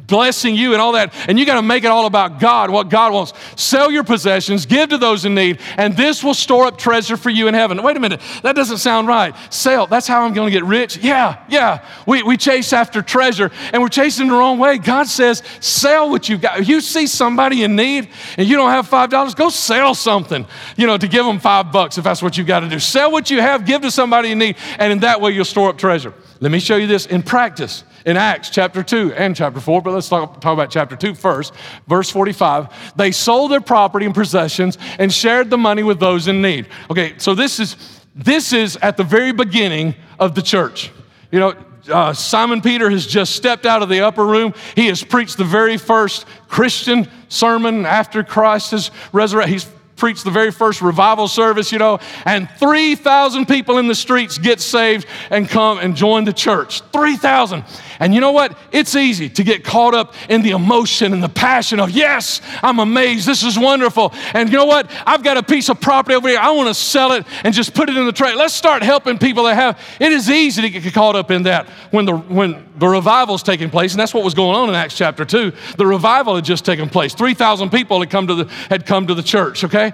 [0.07, 1.15] blessing you and all that.
[1.29, 3.33] And you got to make it all about God, what God wants.
[3.57, 7.31] Sell your possessions, give to those in need, and this will store up treasure for
[7.31, 7.83] you in heaven.
[7.83, 9.35] Wait a minute, that doesn't sound right.
[9.53, 10.99] Sell, that's how I'm going to get rich.
[10.99, 11.85] Yeah, yeah.
[12.07, 14.79] We, we chase after treasure and we're chasing the wrong way.
[14.79, 16.61] God says, sell what you got.
[16.61, 20.87] If you see somebody in need and you don't have $5, go sell something, you
[20.87, 22.79] know, to give them five bucks if that's what you've got to do.
[22.79, 25.71] Sell what you have, give to somebody in need, and in that way you'll store
[25.71, 26.15] up treasure.
[26.41, 29.93] Let me show you this in practice in Acts chapter 2 and chapter 4, but
[29.93, 31.53] let's talk, talk about chapter 2 first.
[31.89, 36.41] Verse 45 They sold their property and possessions and shared the money with those in
[36.41, 36.69] need.
[36.89, 37.77] Okay, so this is,
[38.15, 40.93] this is at the very beginning of the church.
[41.33, 41.55] You know,
[41.91, 44.55] uh, Simon Peter has just stepped out of the upper room.
[44.75, 49.53] He has preached the very first Christian sermon after Christ has resurrected.
[49.53, 49.65] He's
[49.97, 54.61] preached the very first revival service, you know, and 3,000 people in the streets get
[54.61, 56.83] saved and come and join the church.
[56.93, 57.65] 3,000.
[57.99, 58.57] And you know what?
[58.73, 62.79] It's easy to get caught up in the emotion and the passion of, yes, I'm
[62.79, 63.27] amazed.
[63.27, 64.13] This is wonderful.
[64.35, 64.91] And you know what?
[65.07, 66.39] I've got a piece of property over here.
[66.39, 68.37] I want to sell it and just put it in the trade.
[68.37, 69.81] Let's start helping people that have.
[69.99, 73.71] It is easy to get caught up in that when the, when the revival's taking
[73.71, 73.93] place.
[73.93, 75.53] And that's what was going on in Acts chapter 2.
[75.79, 77.15] The revival had just taken place.
[77.15, 79.86] 3,000 people had come to the, had come to the church, okay?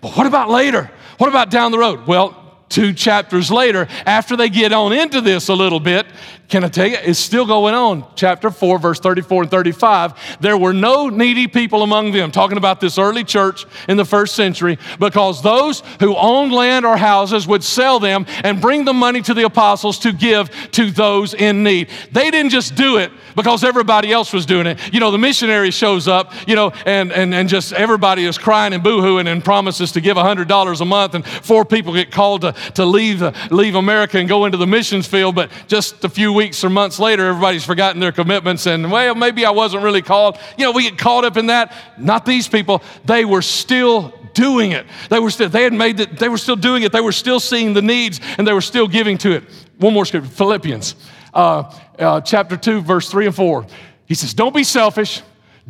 [0.00, 0.90] But what about later?
[1.18, 2.06] What about down the road?
[2.06, 2.39] Well,
[2.70, 6.06] two chapters later, after they get on into this a little bit,
[6.50, 8.04] can I tell you, it's still going on.
[8.16, 10.38] Chapter 4, verse 34 and 35.
[10.40, 14.34] There were no needy people among them, talking about this early church in the first
[14.34, 19.22] century, because those who owned land or houses would sell them and bring the money
[19.22, 21.88] to the apostles to give to those in need.
[22.10, 24.92] They didn't just do it because everybody else was doing it.
[24.92, 28.72] You know, the missionary shows up, you know, and, and, and just everybody is crying
[28.72, 32.56] and boohooing and promises to give $100 a month, and four people get called to,
[32.74, 36.62] to leave, leave America and go into the missions field, but just a few weeks
[36.64, 40.38] or months later, everybody's forgotten their commitments and, well, maybe I wasn't really called.
[40.56, 41.74] You know, we get caught up in that.
[41.98, 42.82] Not these people.
[43.04, 44.86] They were still doing it.
[45.08, 46.92] They were still, they had made it, they were still doing it.
[46.92, 49.44] They were still seeing the needs and they were still giving to it.
[49.78, 50.94] One more scripture, Philippians
[51.34, 53.66] uh, uh, chapter 2, verse 3 and 4.
[54.06, 55.22] He says, Don't be selfish.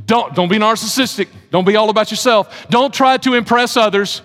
[0.07, 1.29] Don't, don't be narcissistic.
[1.51, 2.67] Don't be all about yourself.
[2.71, 4.23] Don't try to impress others.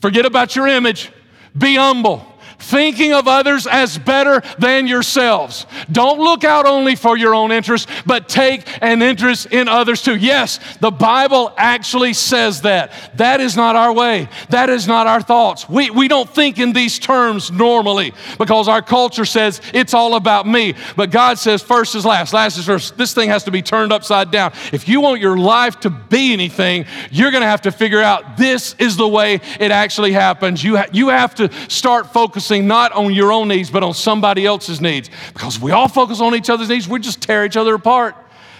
[0.00, 1.10] Forget about your image.
[1.56, 2.31] Be humble
[2.62, 5.66] thinking of others as better than yourselves.
[5.90, 10.16] Don't look out only for your own interest, but take an interest in others too.
[10.16, 12.92] Yes, the Bible actually says that.
[13.16, 14.28] That is not our way.
[14.50, 15.68] That is not our thoughts.
[15.68, 20.46] We, we don't think in these terms normally because our culture says it's all about
[20.46, 20.74] me.
[20.96, 22.96] But God says first is last, last is first.
[22.96, 24.52] This thing has to be turned upside down.
[24.72, 28.36] If you want your life to be anything, you're going to have to figure out
[28.36, 30.62] this is the way it actually happens.
[30.62, 33.94] You, ha- you have to start focusing focusing not on your own needs, but on
[33.94, 35.08] somebody else's needs.
[35.32, 38.14] Because we all focus on each other's needs, we just tear each other apart.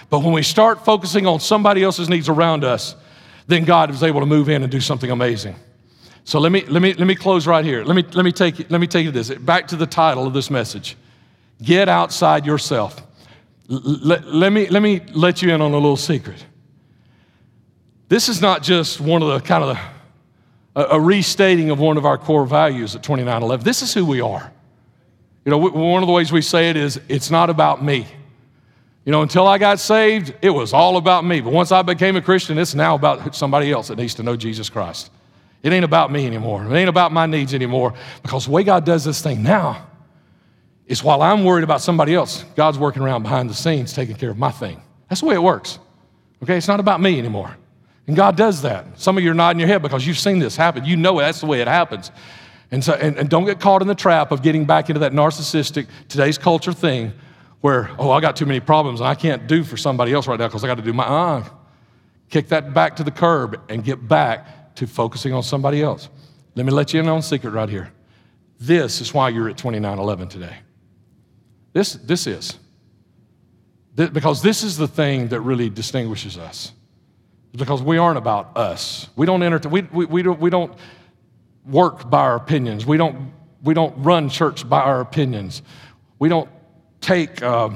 [0.09, 2.95] But when we start focusing on somebody else's needs around us,
[3.47, 5.55] then God is able to move in and do something amazing.
[6.23, 7.83] So let me, let me, let me close right here.
[7.83, 9.29] Let me, let, me take, let me take you this.
[9.29, 10.97] Back to the title of this message
[11.61, 12.99] Get outside yourself.
[13.67, 16.43] Let, let, me, let me let you in on a little secret.
[18.09, 19.81] This is not just one of the kind of the
[20.75, 23.63] a, a restating of one of our core values at 2911.
[23.63, 24.51] This is who we are.
[25.45, 28.07] You know, one of the ways we say it is, it's not about me.
[29.05, 31.41] You know, until I got saved, it was all about me.
[31.41, 34.37] But once I became a Christian, it's now about somebody else that needs to know
[34.37, 35.11] Jesus Christ.
[35.61, 36.65] It ain't about me anymore.
[36.65, 37.93] It ain't about my needs anymore.
[38.21, 39.87] Because the way God does this thing now
[40.87, 44.29] is while I'm worried about somebody else, God's working around behind the scenes taking care
[44.29, 44.81] of my thing.
[45.09, 45.79] That's the way it works.
[46.41, 46.57] Okay?
[46.57, 47.57] It's not about me anymore.
[48.07, 48.99] And God does that.
[48.99, 50.83] Some of you are nodding your head because you've seen this happen.
[50.85, 52.11] You know that's the way it happens.
[52.71, 55.13] And, so, and, and don't get caught in the trap of getting back into that
[55.13, 57.13] narcissistic, today's culture thing
[57.61, 60.39] where, oh, I got too many problems and I can't do for somebody else right
[60.39, 61.43] now because I got to do my own.
[61.43, 61.49] Uh,
[62.29, 66.09] kick that back to the curb and get back to focusing on somebody else.
[66.55, 67.93] Let me let you in on a secret right here.
[68.59, 70.57] This is why you're at 2911 today.
[71.73, 72.57] This, this is.
[73.95, 76.71] because this is the thing that really distinguishes us
[77.55, 79.09] because we aren't about us.
[79.15, 80.73] We don't enter, we, we, we, don't, we don't
[81.65, 82.85] work by our opinions.
[82.85, 83.31] We don't,
[83.63, 85.61] we don't run church by our opinions.
[86.19, 86.49] We don't
[86.99, 87.69] take uh,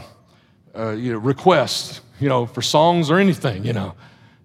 [0.76, 3.94] uh, you know, requests, you know, for songs or anything, you know.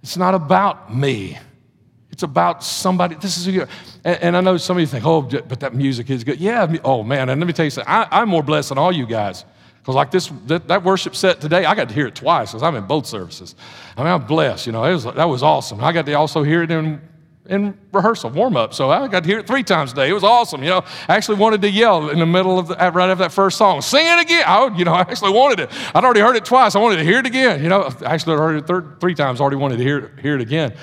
[0.03, 1.39] It's not about me.
[2.11, 3.15] It's about somebody.
[3.15, 3.69] This is, and,
[4.05, 6.41] and I know some of you think, oh, but that music is good.
[6.41, 7.91] Yeah, oh man, and let me tell you something.
[7.91, 9.45] I, I'm more blessed than all you guys.
[9.83, 12.63] Because like this, that, that, worship set today, I got to hear it twice because
[12.63, 13.57] I'm in both services.
[13.97, 14.67] I mean, I'm blessed.
[14.67, 15.83] You know, was, that was awesome.
[15.83, 17.01] I got to also hear it in
[17.47, 18.73] in rehearsal, warm up.
[18.73, 20.09] So I got to hear it three times a day.
[20.09, 20.63] It was awesome.
[20.63, 23.33] You know, I actually wanted to yell in the middle of the, right after that
[23.33, 24.45] first song, sing it again.
[24.47, 25.71] I, would, you know, I actually wanted it.
[25.95, 26.77] I'd already heard it twice.
[26.77, 27.63] I wanted to hear it again.
[27.63, 29.41] You know, I actually, I heard it third, three times.
[29.41, 30.75] Already wanted to hear, hear it again.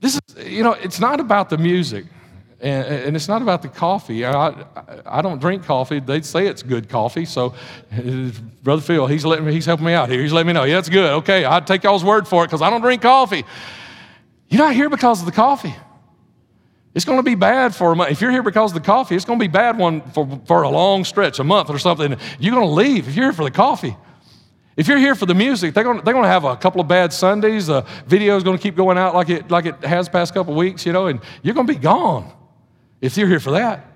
[0.00, 2.06] This is, you know, it's not about the music.
[2.60, 4.26] And, and, it's not about the coffee.
[4.26, 4.54] I,
[5.06, 5.98] I don't drink coffee.
[5.98, 7.24] They say it's good coffee.
[7.24, 7.54] So,
[8.62, 10.20] Brother Phil, he's, letting me, he's helping me out here.
[10.20, 11.10] He's letting me know, yeah, it's good.
[11.10, 13.44] Okay, I'll take y'all's word for it because I don't drink coffee.
[14.50, 15.74] You're not here because of the coffee.
[16.94, 18.10] It's going to be bad for a month.
[18.10, 20.62] If you're here because of the coffee, it's going to be bad one for, for
[20.62, 22.14] a long stretch, a month or something.
[22.38, 23.96] You're going to leave if you're here for the coffee.
[24.76, 26.88] If you're here for the music, they're going, they're going to have a couple of
[26.88, 27.68] bad Sundays.
[27.68, 30.52] The video is going to keep going out like it, like it has past couple
[30.52, 32.32] of weeks, you know, and you're going to be gone
[33.00, 33.86] if you're here for that.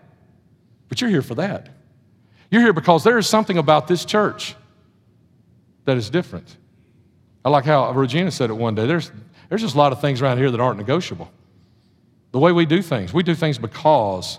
[0.88, 1.68] But you're here for that.
[2.50, 4.54] You're here because there is something about this church
[5.84, 6.56] that is different.
[7.44, 8.86] I like how Regina said it one day.
[8.86, 9.10] There's,
[9.48, 11.30] there's just a lot of things around here that aren't negotiable.
[12.32, 14.38] The way we do things, we do things because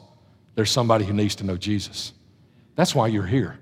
[0.56, 2.13] there's somebody who needs to know Jesus.
[2.75, 3.60] That's why you're here.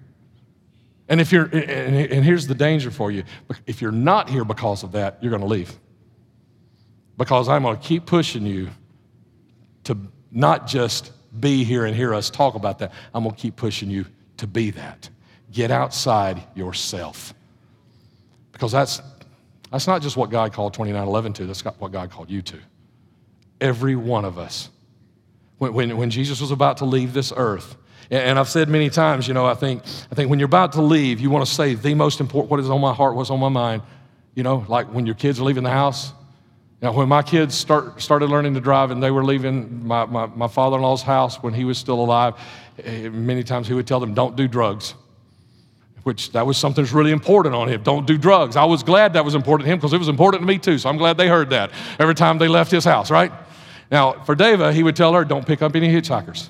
[1.09, 3.23] And if you're, and here's the danger for you
[3.67, 5.77] if you're not here because of that, you're going to leave.
[7.17, 8.69] Because I'm going to keep pushing you
[10.33, 12.91] not just be here and hear us talk about that.
[13.13, 14.05] I'm going to keep pushing you
[14.37, 15.09] to be that.
[15.51, 17.33] Get outside yourself.
[18.51, 19.01] Because that's,
[19.71, 22.59] that's not just what God called 2911 to, that's what God called you to.
[23.61, 24.69] Every one of us.
[25.59, 27.75] When, when, when Jesus was about to leave this earth,
[28.11, 30.81] and I've said many times, you know, I think, I think when you're about to
[30.81, 33.39] leave, you want to say the most important, what is on my heart, what's on
[33.39, 33.81] my mind.
[34.35, 36.11] You know, like when your kids are leaving the house.
[36.83, 40.25] Now, when my kids start, started learning to drive and they were leaving my, my,
[40.25, 42.33] my father in law's house when he was still alive,
[42.83, 44.93] eh, many times he would tell them, don't do drugs
[46.03, 47.81] which that was something that's really important on him.
[47.81, 48.57] Don't do drugs.
[48.57, 50.77] I was glad that was important to him because it was important to me too.
[50.77, 53.31] So I'm glad they heard that every time they left his house, right?
[53.89, 56.49] Now, for Deva, he would tell her, don't pick up any hitchhikers.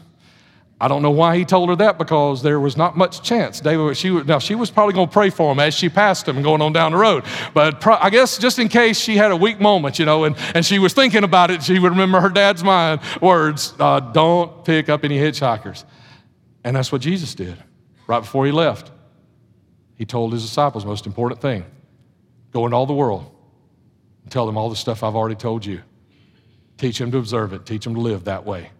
[0.84, 3.62] I don't know why he told her that because there was not much chance.
[3.62, 6.42] David, she now she was probably going to pray for him as she passed him
[6.42, 7.24] going on down the road.
[7.54, 10.36] But pro, I guess just in case she had a weak moment, you know, and,
[10.54, 14.66] and she was thinking about it, she would remember her dad's mind words: uh, "Don't
[14.66, 15.86] pick up any hitchhikers."
[16.66, 17.56] And that's what Jesus did
[18.08, 18.92] right before he left.
[19.96, 21.64] He told his disciples, most important thing
[22.52, 23.34] go into all the world
[24.24, 25.82] and tell them all the stuff I've already told you.
[26.78, 28.72] Teach them to observe it, teach them to live that way.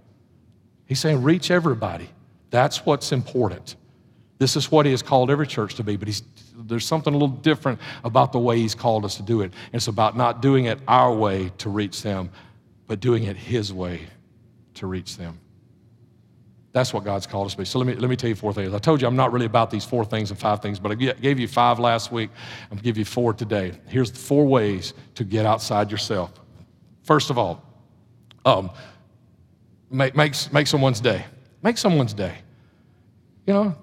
[0.94, 2.08] He's saying, reach everybody.
[2.52, 3.78] That's what's important.
[4.38, 6.22] This is what he has called every church to be, but
[6.56, 9.54] there's something a little different about the way he's called us to do it.
[9.74, 12.30] It's about not doing it our way to reach them,
[12.86, 14.02] but doing it his way
[14.76, 15.40] to reach them.
[16.74, 17.66] That's what God's called us to be.
[17.66, 18.72] So let me, let me tell you four things.
[18.72, 20.94] I told you I'm not really about these four things and five things, but I
[20.94, 22.30] gave you five last week.
[22.66, 23.72] I'm going to give you four today.
[23.88, 26.32] Here's the four ways to get outside yourself.
[27.02, 27.68] First of all,
[28.46, 28.70] um,
[29.94, 31.26] make, make, make someone's day.
[31.62, 32.36] Make someone's day.
[33.46, 33.76] You know,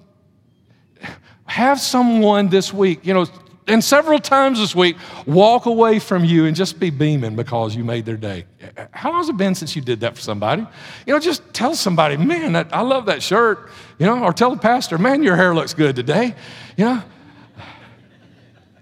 [1.44, 3.26] have someone this week, you know,
[3.66, 4.96] and several times this week,
[5.26, 8.46] walk away from you and just be beaming because you made their day.
[8.90, 10.66] How long has it been since you did that for somebody?
[11.06, 13.70] You know, just tell somebody, man, I love that shirt.
[13.98, 16.34] You know, or tell the pastor, man, your hair looks good today.
[16.76, 17.02] You know,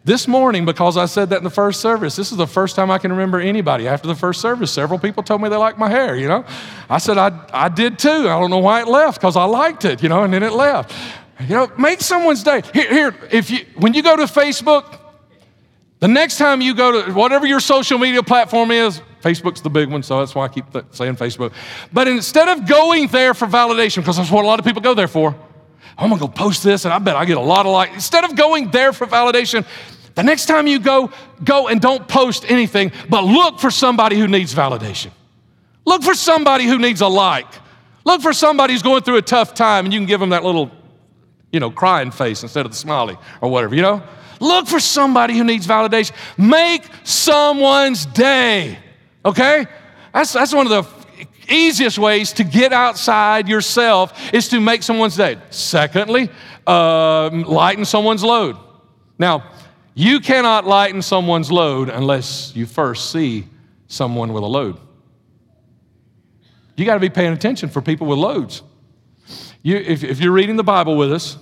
[0.08, 2.90] this morning, because I said that in the first service, this is the first time
[2.90, 3.86] I can remember anybody.
[3.86, 6.46] After the first service, several people told me they liked my hair, you know.
[6.88, 8.08] I said, I, I did too.
[8.08, 10.54] I don't know why it left, because I liked it, you know, and then it
[10.54, 10.94] left.
[11.40, 12.62] You know, make someone's day.
[12.72, 14.98] Here, here, if you when you go to Facebook,
[16.00, 19.90] the next time you go to whatever your social media platform is, Facebook's the big
[19.90, 21.52] one, so that's why I keep th- saying Facebook.
[21.92, 24.94] But instead of going there for validation, because that's what a lot of people go
[24.94, 25.36] there for,
[25.98, 27.92] I'm gonna go post this and I bet I get a lot of likes.
[27.92, 29.66] Instead of going there for validation,
[30.18, 31.12] the next time you go,
[31.44, 35.12] go and don't post anything, but look for somebody who needs validation.
[35.86, 37.46] Look for somebody who needs a like.
[38.04, 40.42] Look for somebody who's going through a tough time and you can give them that
[40.42, 40.72] little,
[41.52, 44.02] you know, crying face instead of the smiley or whatever, you know?
[44.40, 46.10] Look for somebody who needs validation.
[46.36, 48.76] Make someone's day,
[49.24, 49.66] okay?
[50.12, 50.90] That's, that's one of the
[51.48, 55.38] easiest ways to get outside yourself is to make someone's day.
[55.50, 56.28] Secondly,
[56.66, 58.56] uh, lighten someone's load.
[59.16, 59.44] Now,
[59.98, 63.48] you cannot lighten someone's load unless you first see
[63.88, 64.78] someone with a load.
[66.76, 68.62] You got to be paying attention for people with loads.
[69.60, 71.36] You, if, if you're reading the Bible with us,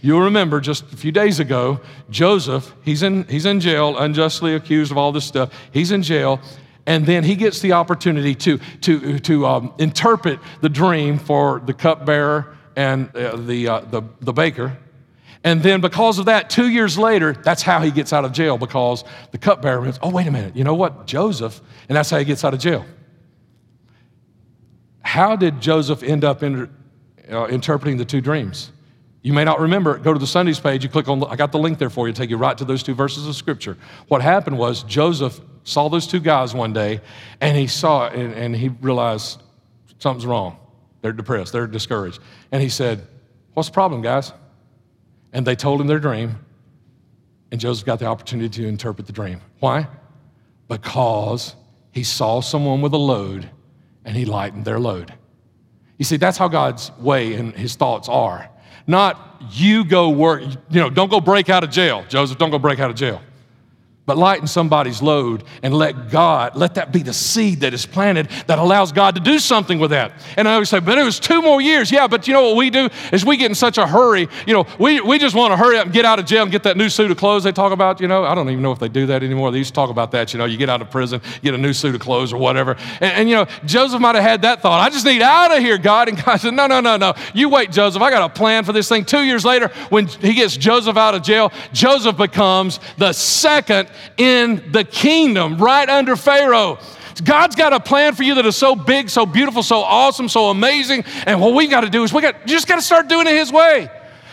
[0.00, 4.90] you'll remember just a few days ago, Joseph, he's in, he's in jail, unjustly accused
[4.90, 5.52] of all this stuff.
[5.70, 6.40] He's in jail,
[6.86, 11.74] and then he gets the opportunity to, to, to um, interpret the dream for the
[11.74, 14.78] cupbearer and uh, the, uh, the, the baker.
[15.42, 18.58] And then because of that, two years later, that's how he gets out of jail
[18.58, 21.06] because the cupbearer says, oh, wait a minute, you know what?
[21.06, 22.84] Joseph, and that's how he gets out of jail.
[25.02, 26.68] how did Joseph end up in,
[27.30, 28.70] uh, interpreting the two dreams?
[29.22, 30.82] You may not remember Go to the Sundays page.
[30.82, 32.82] You click on, I got the link there for you, take you right to those
[32.82, 33.76] two verses of scripture.
[34.08, 37.00] What happened was Joseph saw those two guys one day
[37.40, 39.42] and he saw it and, and he realized
[39.98, 40.56] something's wrong.
[41.02, 42.20] They're depressed, they're discouraged.
[42.52, 43.06] And he said,
[43.54, 44.32] What's the problem, guys?
[45.32, 46.44] And they told him their dream.
[47.52, 49.40] And Joseph got the opportunity to interpret the dream.
[49.58, 49.88] Why?
[50.68, 51.56] Because
[51.92, 53.50] he saw someone with a load
[54.04, 55.14] and he lightened their load.
[55.98, 58.48] You see, that's how God's way and his thoughts are.
[58.86, 62.04] Not you go work, you know, don't go break out of jail.
[62.08, 63.20] Joseph, don't go break out of jail
[64.10, 68.28] but lighten somebody's load and let God, let that be the seed that is planted
[68.48, 70.10] that allows God to do something with that.
[70.36, 71.92] And I always say, but it was two more years.
[71.92, 74.28] Yeah, but you know what we do is we get in such a hurry.
[74.48, 76.50] You know, we, we just want to hurry up and get out of jail and
[76.50, 78.00] get that new suit of clothes they talk about.
[78.00, 79.52] You know, I don't even know if they do that anymore.
[79.52, 80.32] They used to talk about that.
[80.32, 82.76] You know, you get out of prison, get a new suit of clothes or whatever.
[82.94, 84.80] And, and you know, Joseph might have had that thought.
[84.80, 86.08] I just need out of here, God.
[86.08, 87.14] And God said, no, no, no, no.
[87.32, 88.02] You wait, Joseph.
[88.02, 89.04] I got a plan for this thing.
[89.04, 94.72] Two years later, when he gets Joseph out of jail, Joseph becomes the second in
[94.72, 96.78] the kingdom right under Pharaoh.
[97.24, 100.48] God's got a plan for you that is so big, so beautiful, so awesome, so
[100.48, 101.04] amazing.
[101.26, 103.26] And what we got to do is we got you just got to start doing
[103.26, 103.90] it His way.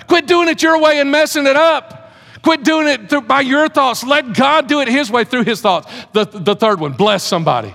[0.07, 2.13] Quit doing it your way and messing it up.
[2.43, 4.03] Quit doing it through, by your thoughts.
[4.03, 5.91] Let God do it His way through His thoughts.
[6.13, 7.73] The, the third one, bless somebody.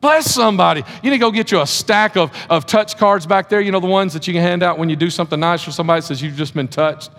[0.00, 0.82] Bless somebody.
[1.02, 3.60] You need to go get you a stack of, of touch cards back there.
[3.60, 5.70] You know, the ones that you can hand out when you do something nice for
[5.70, 7.10] somebody says you've just been touched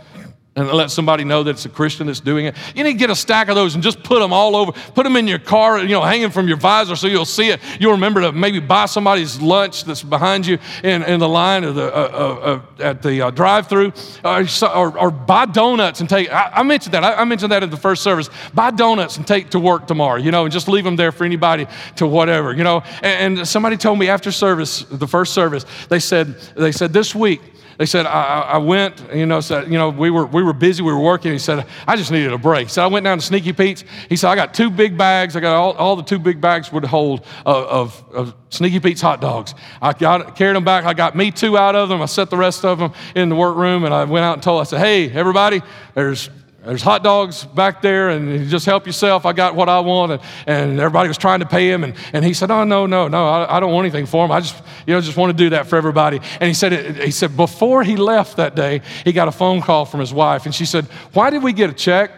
[0.56, 2.56] and let somebody know that it's a Christian that's doing it.
[2.76, 4.72] You need to get a stack of those and just put them all over.
[4.72, 7.60] Put them in your car, you know, hanging from your visor so you'll see it.
[7.80, 11.72] You'll remember to maybe buy somebody's lunch that's behind you in, in the line or
[11.72, 13.94] the, uh, uh, uh, at the uh, drive-through,
[14.24, 16.32] or, or, buy donuts and take.
[16.32, 17.04] I, I mentioned that.
[17.04, 18.30] I, I, mentioned that in the first service.
[18.54, 21.24] Buy donuts and take to work tomorrow, you know, and just leave them there for
[21.24, 22.84] anybody to whatever, you know.
[23.02, 27.16] And, and somebody told me after service, the first service, they said they said this
[27.16, 27.42] week
[27.78, 30.84] they said, I, I went, you know, said, you know, we were, we were busy,
[30.84, 31.32] we were working.
[31.32, 32.70] He said, I just needed a break.
[32.70, 33.84] So I went down to Sneaky Pete's.
[34.10, 35.36] He said, I got two big bags.
[35.36, 39.02] I got all, all the two big bags would hold of, of, of Sneaky Pete's
[39.02, 39.56] hot dogs.
[39.82, 40.86] I got, carried them back.
[40.86, 42.02] I got me two out of them.
[42.02, 44.62] I set the rest of them in the workroom and I went out and told,
[44.62, 45.62] I said, hey, everybody,
[45.96, 46.30] there's
[46.66, 49.26] there's hot dogs back there, and you just help yourself.
[49.26, 50.14] I got what I want.
[50.14, 51.84] And, and everybody was trying to pay him.
[51.84, 54.32] And, and he said, Oh, no, no, no, I, I don't want anything for him.
[54.32, 54.56] I just,
[54.88, 56.22] you know, just want to do that for everybody.
[56.40, 59.86] And he said, he said, before he left that day, he got a phone call
[59.86, 60.46] from his wife.
[60.46, 62.12] And she said, Why did we get a check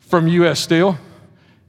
[0.00, 0.60] from U.S.
[0.60, 0.96] Steel?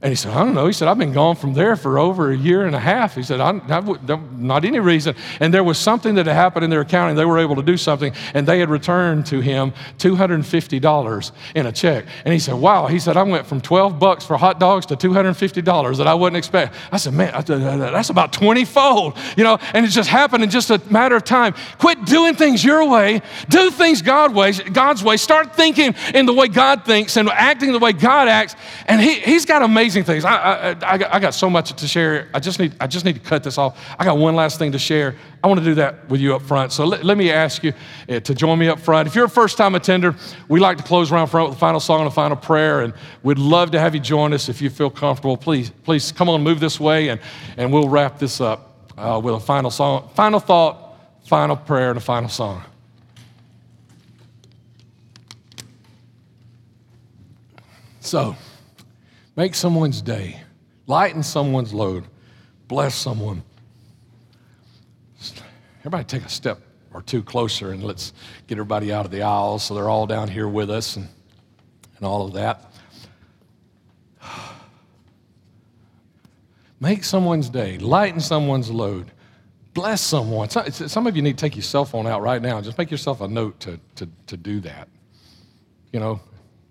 [0.02, 0.66] And he said, I don't know.
[0.66, 3.14] He said, I've been gone from there for over a year and a half.
[3.14, 5.16] He said, I, I, not any reason.
[5.40, 7.16] And there was something that had happened in their accounting.
[7.16, 11.72] They were able to do something, and they had returned to him $250 in a
[11.72, 12.04] check.
[12.26, 12.88] And he said, Wow.
[12.88, 16.36] He said, I went from 12 bucks for hot dogs to $250 that I wouldn't
[16.36, 16.74] expect.
[16.92, 20.68] I said, Man, that's about 20 fold, you know, and it just happened in just
[20.68, 21.54] a matter of time.
[21.78, 25.16] Quit doing things your way, do things God way, God's way.
[25.16, 28.54] Start thinking in the way God thinks and acting the way God acts.
[28.84, 30.24] And he, He's got amazing amazing things.
[30.24, 32.28] I, I, I, I, got so much to share.
[32.34, 33.78] I just, need, I just need to cut this off.
[34.00, 35.14] I got one last thing to share.
[35.44, 36.72] I want to do that with you up front.
[36.72, 37.72] So let, let me ask you
[38.08, 39.06] uh, to join me up front.
[39.06, 40.16] If you're a first time attender,
[40.48, 42.80] we like to close around front with the final song and a final prayer.
[42.80, 45.36] And we'd love to have you join us if you feel comfortable.
[45.36, 47.20] Please, please come on, move this way, and,
[47.56, 51.98] and we'll wrap this up uh, with a final song, final thought, final prayer, and
[51.98, 52.64] a final song.
[58.00, 58.36] So,
[59.36, 60.40] Make someone's day,
[60.86, 62.04] lighten someone's load,
[62.68, 63.42] bless someone.
[65.80, 66.58] Everybody take a step
[66.94, 68.14] or two closer and let's
[68.46, 71.06] get everybody out of the aisles so they're all down here with us and,
[71.98, 72.72] and all of that.
[76.80, 79.12] Make someone's day, lighten someone's load,
[79.74, 80.48] bless someone.
[80.48, 82.56] Some of you need to take your cell phone out right now.
[82.56, 84.88] and Just make yourself a note to, to, to do that.
[85.92, 86.20] You know,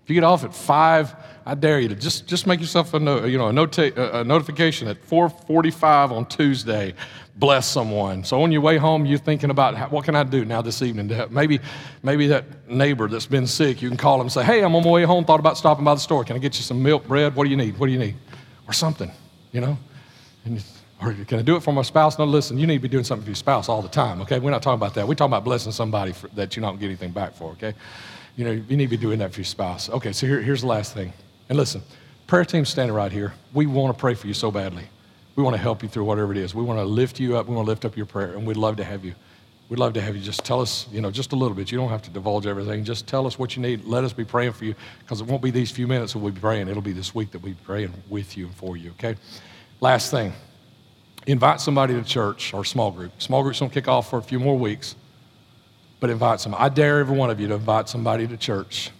[0.05, 1.15] if you get off at five,
[1.47, 4.23] I dare you to just, just make yourself a, no, you know, a, nota- a
[4.23, 6.93] notification at 4:45 on Tuesday.
[7.37, 8.23] Bless someone.
[8.23, 10.83] So on your way home, you're thinking about how, what can I do now this
[10.83, 11.07] evening?
[11.07, 11.31] To help?
[11.31, 11.59] Maybe,
[12.03, 14.83] maybe that neighbor that's been sick, you can call him and say, "Hey, I'm on
[14.83, 15.25] my way home.
[15.25, 16.23] Thought about stopping by the store.
[16.23, 17.35] Can I get you some milk, bread?
[17.35, 17.79] What do you need?
[17.79, 18.15] What do you need?
[18.67, 19.11] Or something,
[19.51, 19.75] you know?"
[20.45, 20.63] And
[21.05, 22.17] or can I do it for my spouse?
[22.17, 24.39] No, listen, you need to be doing something for your spouse all the time, okay?
[24.39, 25.07] We're not talking about that.
[25.07, 27.73] We're talking about blessing somebody for, that you don't get anything back for, okay?
[28.35, 29.89] you know, you need to be doing that for your spouse.
[29.89, 31.13] Okay, so here, here's the last thing.
[31.49, 31.81] And listen,
[32.27, 33.33] prayer team standing right here.
[33.53, 34.83] We want to pray for you so badly.
[35.35, 36.53] We want to help you through whatever it is.
[36.53, 37.47] We want to lift you up.
[37.47, 39.15] We want to lift up your prayer, and we'd love to have you.
[39.67, 41.71] We'd love to have you just tell us, you know, just a little bit.
[41.71, 42.83] You don't have to divulge everything.
[42.83, 43.83] Just tell us what you need.
[43.85, 46.31] Let us be praying for you because it won't be these few minutes that we'll
[46.31, 46.67] be praying.
[46.67, 49.15] It'll be this week that we'll be praying with you and for you, okay?
[49.81, 50.33] Last thing.
[51.25, 53.21] Invite somebody to church or small group.
[53.21, 54.95] Small groups don't kick off for a few more weeks,
[55.99, 56.55] but invite some.
[56.57, 58.91] I dare every one of you to invite somebody to church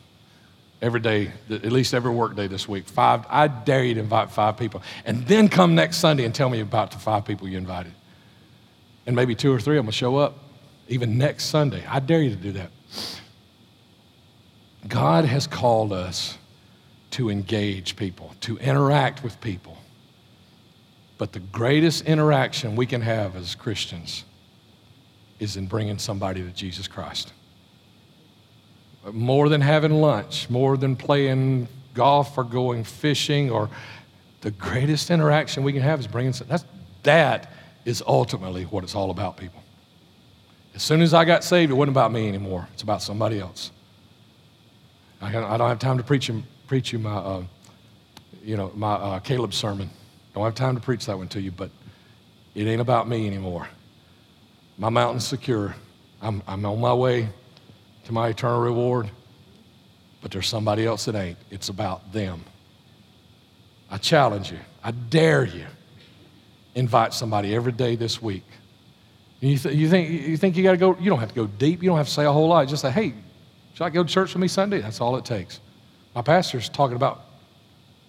[0.82, 2.88] every day, at least every work day this week.
[2.88, 4.82] Five, I dare you to invite five people.
[5.06, 7.94] And then come next Sunday and tell me about the five people you invited.
[9.06, 10.38] And maybe two or three of them will show up
[10.88, 11.84] even next Sunday.
[11.88, 12.72] I dare you to do that.
[14.88, 16.38] God has called us
[17.12, 19.75] to engage people, to interact with people.
[21.18, 24.26] But the greatest interaction we can have as Christians
[25.40, 27.34] is in bringing somebody to Jesus Christ.
[29.12, 33.70] More than having lunch, more than playing golf or going fishing, or
[34.42, 36.34] the greatest interaction we can have is bringing.
[36.48, 36.66] That's,
[37.04, 37.52] that
[37.86, 39.62] is ultimately what it's all about, people.
[40.74, 42.68] As soon as I got saved, it wasn't about me anymore.
[42.74, 43.72] It's about somebody else.
[45.22, 47.44] I don't have time to preach you, preach you my, uh,
[48.44, 49.90] you know, my uh, Caleb sermon.
[50.36, 51.72] Don't have time to preach that one to you, but
[52.56, 53.70] it ain't about me anymore.
[54.78, 55.74] My mountain's secure.
[56.22, 57.30] I'm, I'm on my way
[58.04, 59.10] to my eternal reward,
[60.22, 61.38] but there's somebody else that ain't.
[61.52, 62.44] It's about them.
[63.90, 64.60] I challenge you.
[64.84, 65.68] I dare you.
[66.76, 68.44] Invite somebody every day this week.
[69.40, 70.98] You, th- you, think you think you got to go?
[71.00, 71.82] You don't have to go deep.
[71.82, 72.68] You don't have to say a whole lot.
[72.68, 73.14] Just say, "Hey,
[73.74, 75.62] should I go to church with me Sunday?" That's all it takes.
[76.14, 77.22] My pastor's talking about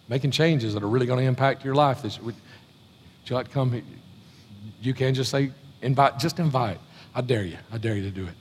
[0.09, 2.03] making changes that are really going to impact your life.
[2.03, 2.35] Would
[3.27, 3.83] you like to come?
[4.81, 5.51] You can just say,
[5.83, 6.79] invite, just invite.
[7.15, 7.57] I dare you.
[7.73, 8.35] I dare you to do it.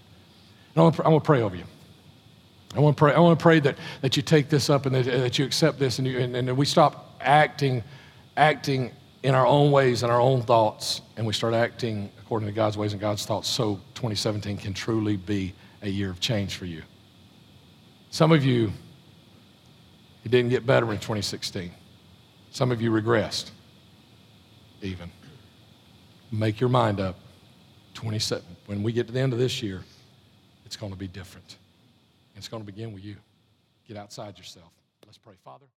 [0.75, 1.63] And I want to pray over you.
[2.75, 4.93] I want to pray, I want to pray that, that you take this up and
[4.95, 7.81] that, uh, that you accept this and, you, and, and we stop acting,
[8.35, 8.91] acting
[9.23, 12.77] in our own ways and our own thoughts and we start acting according to God's
[12.77, 16.83] ways and God's thoughts so 2017 can truly be a year of change for you.
[18.09, 18.73] Some of you
[20.25, 21.71] it didn't get better in 2016.
[22.51, 23.51] Some of you regressed,
[24.81, 25.11] even.
[26.31, 27.19] Make your mind up.
[27.93, 28.43] 27.
[28.65, 29.83] When we get to the end of this year,
[30.65, 31.57] it's going to be different.
[32.35, 33.15] It's going to begin with you.
[33.87, 34.71] Get outside yourself.
[35.05, 35.35] Let's pray.
[35.43, 35.65] Father.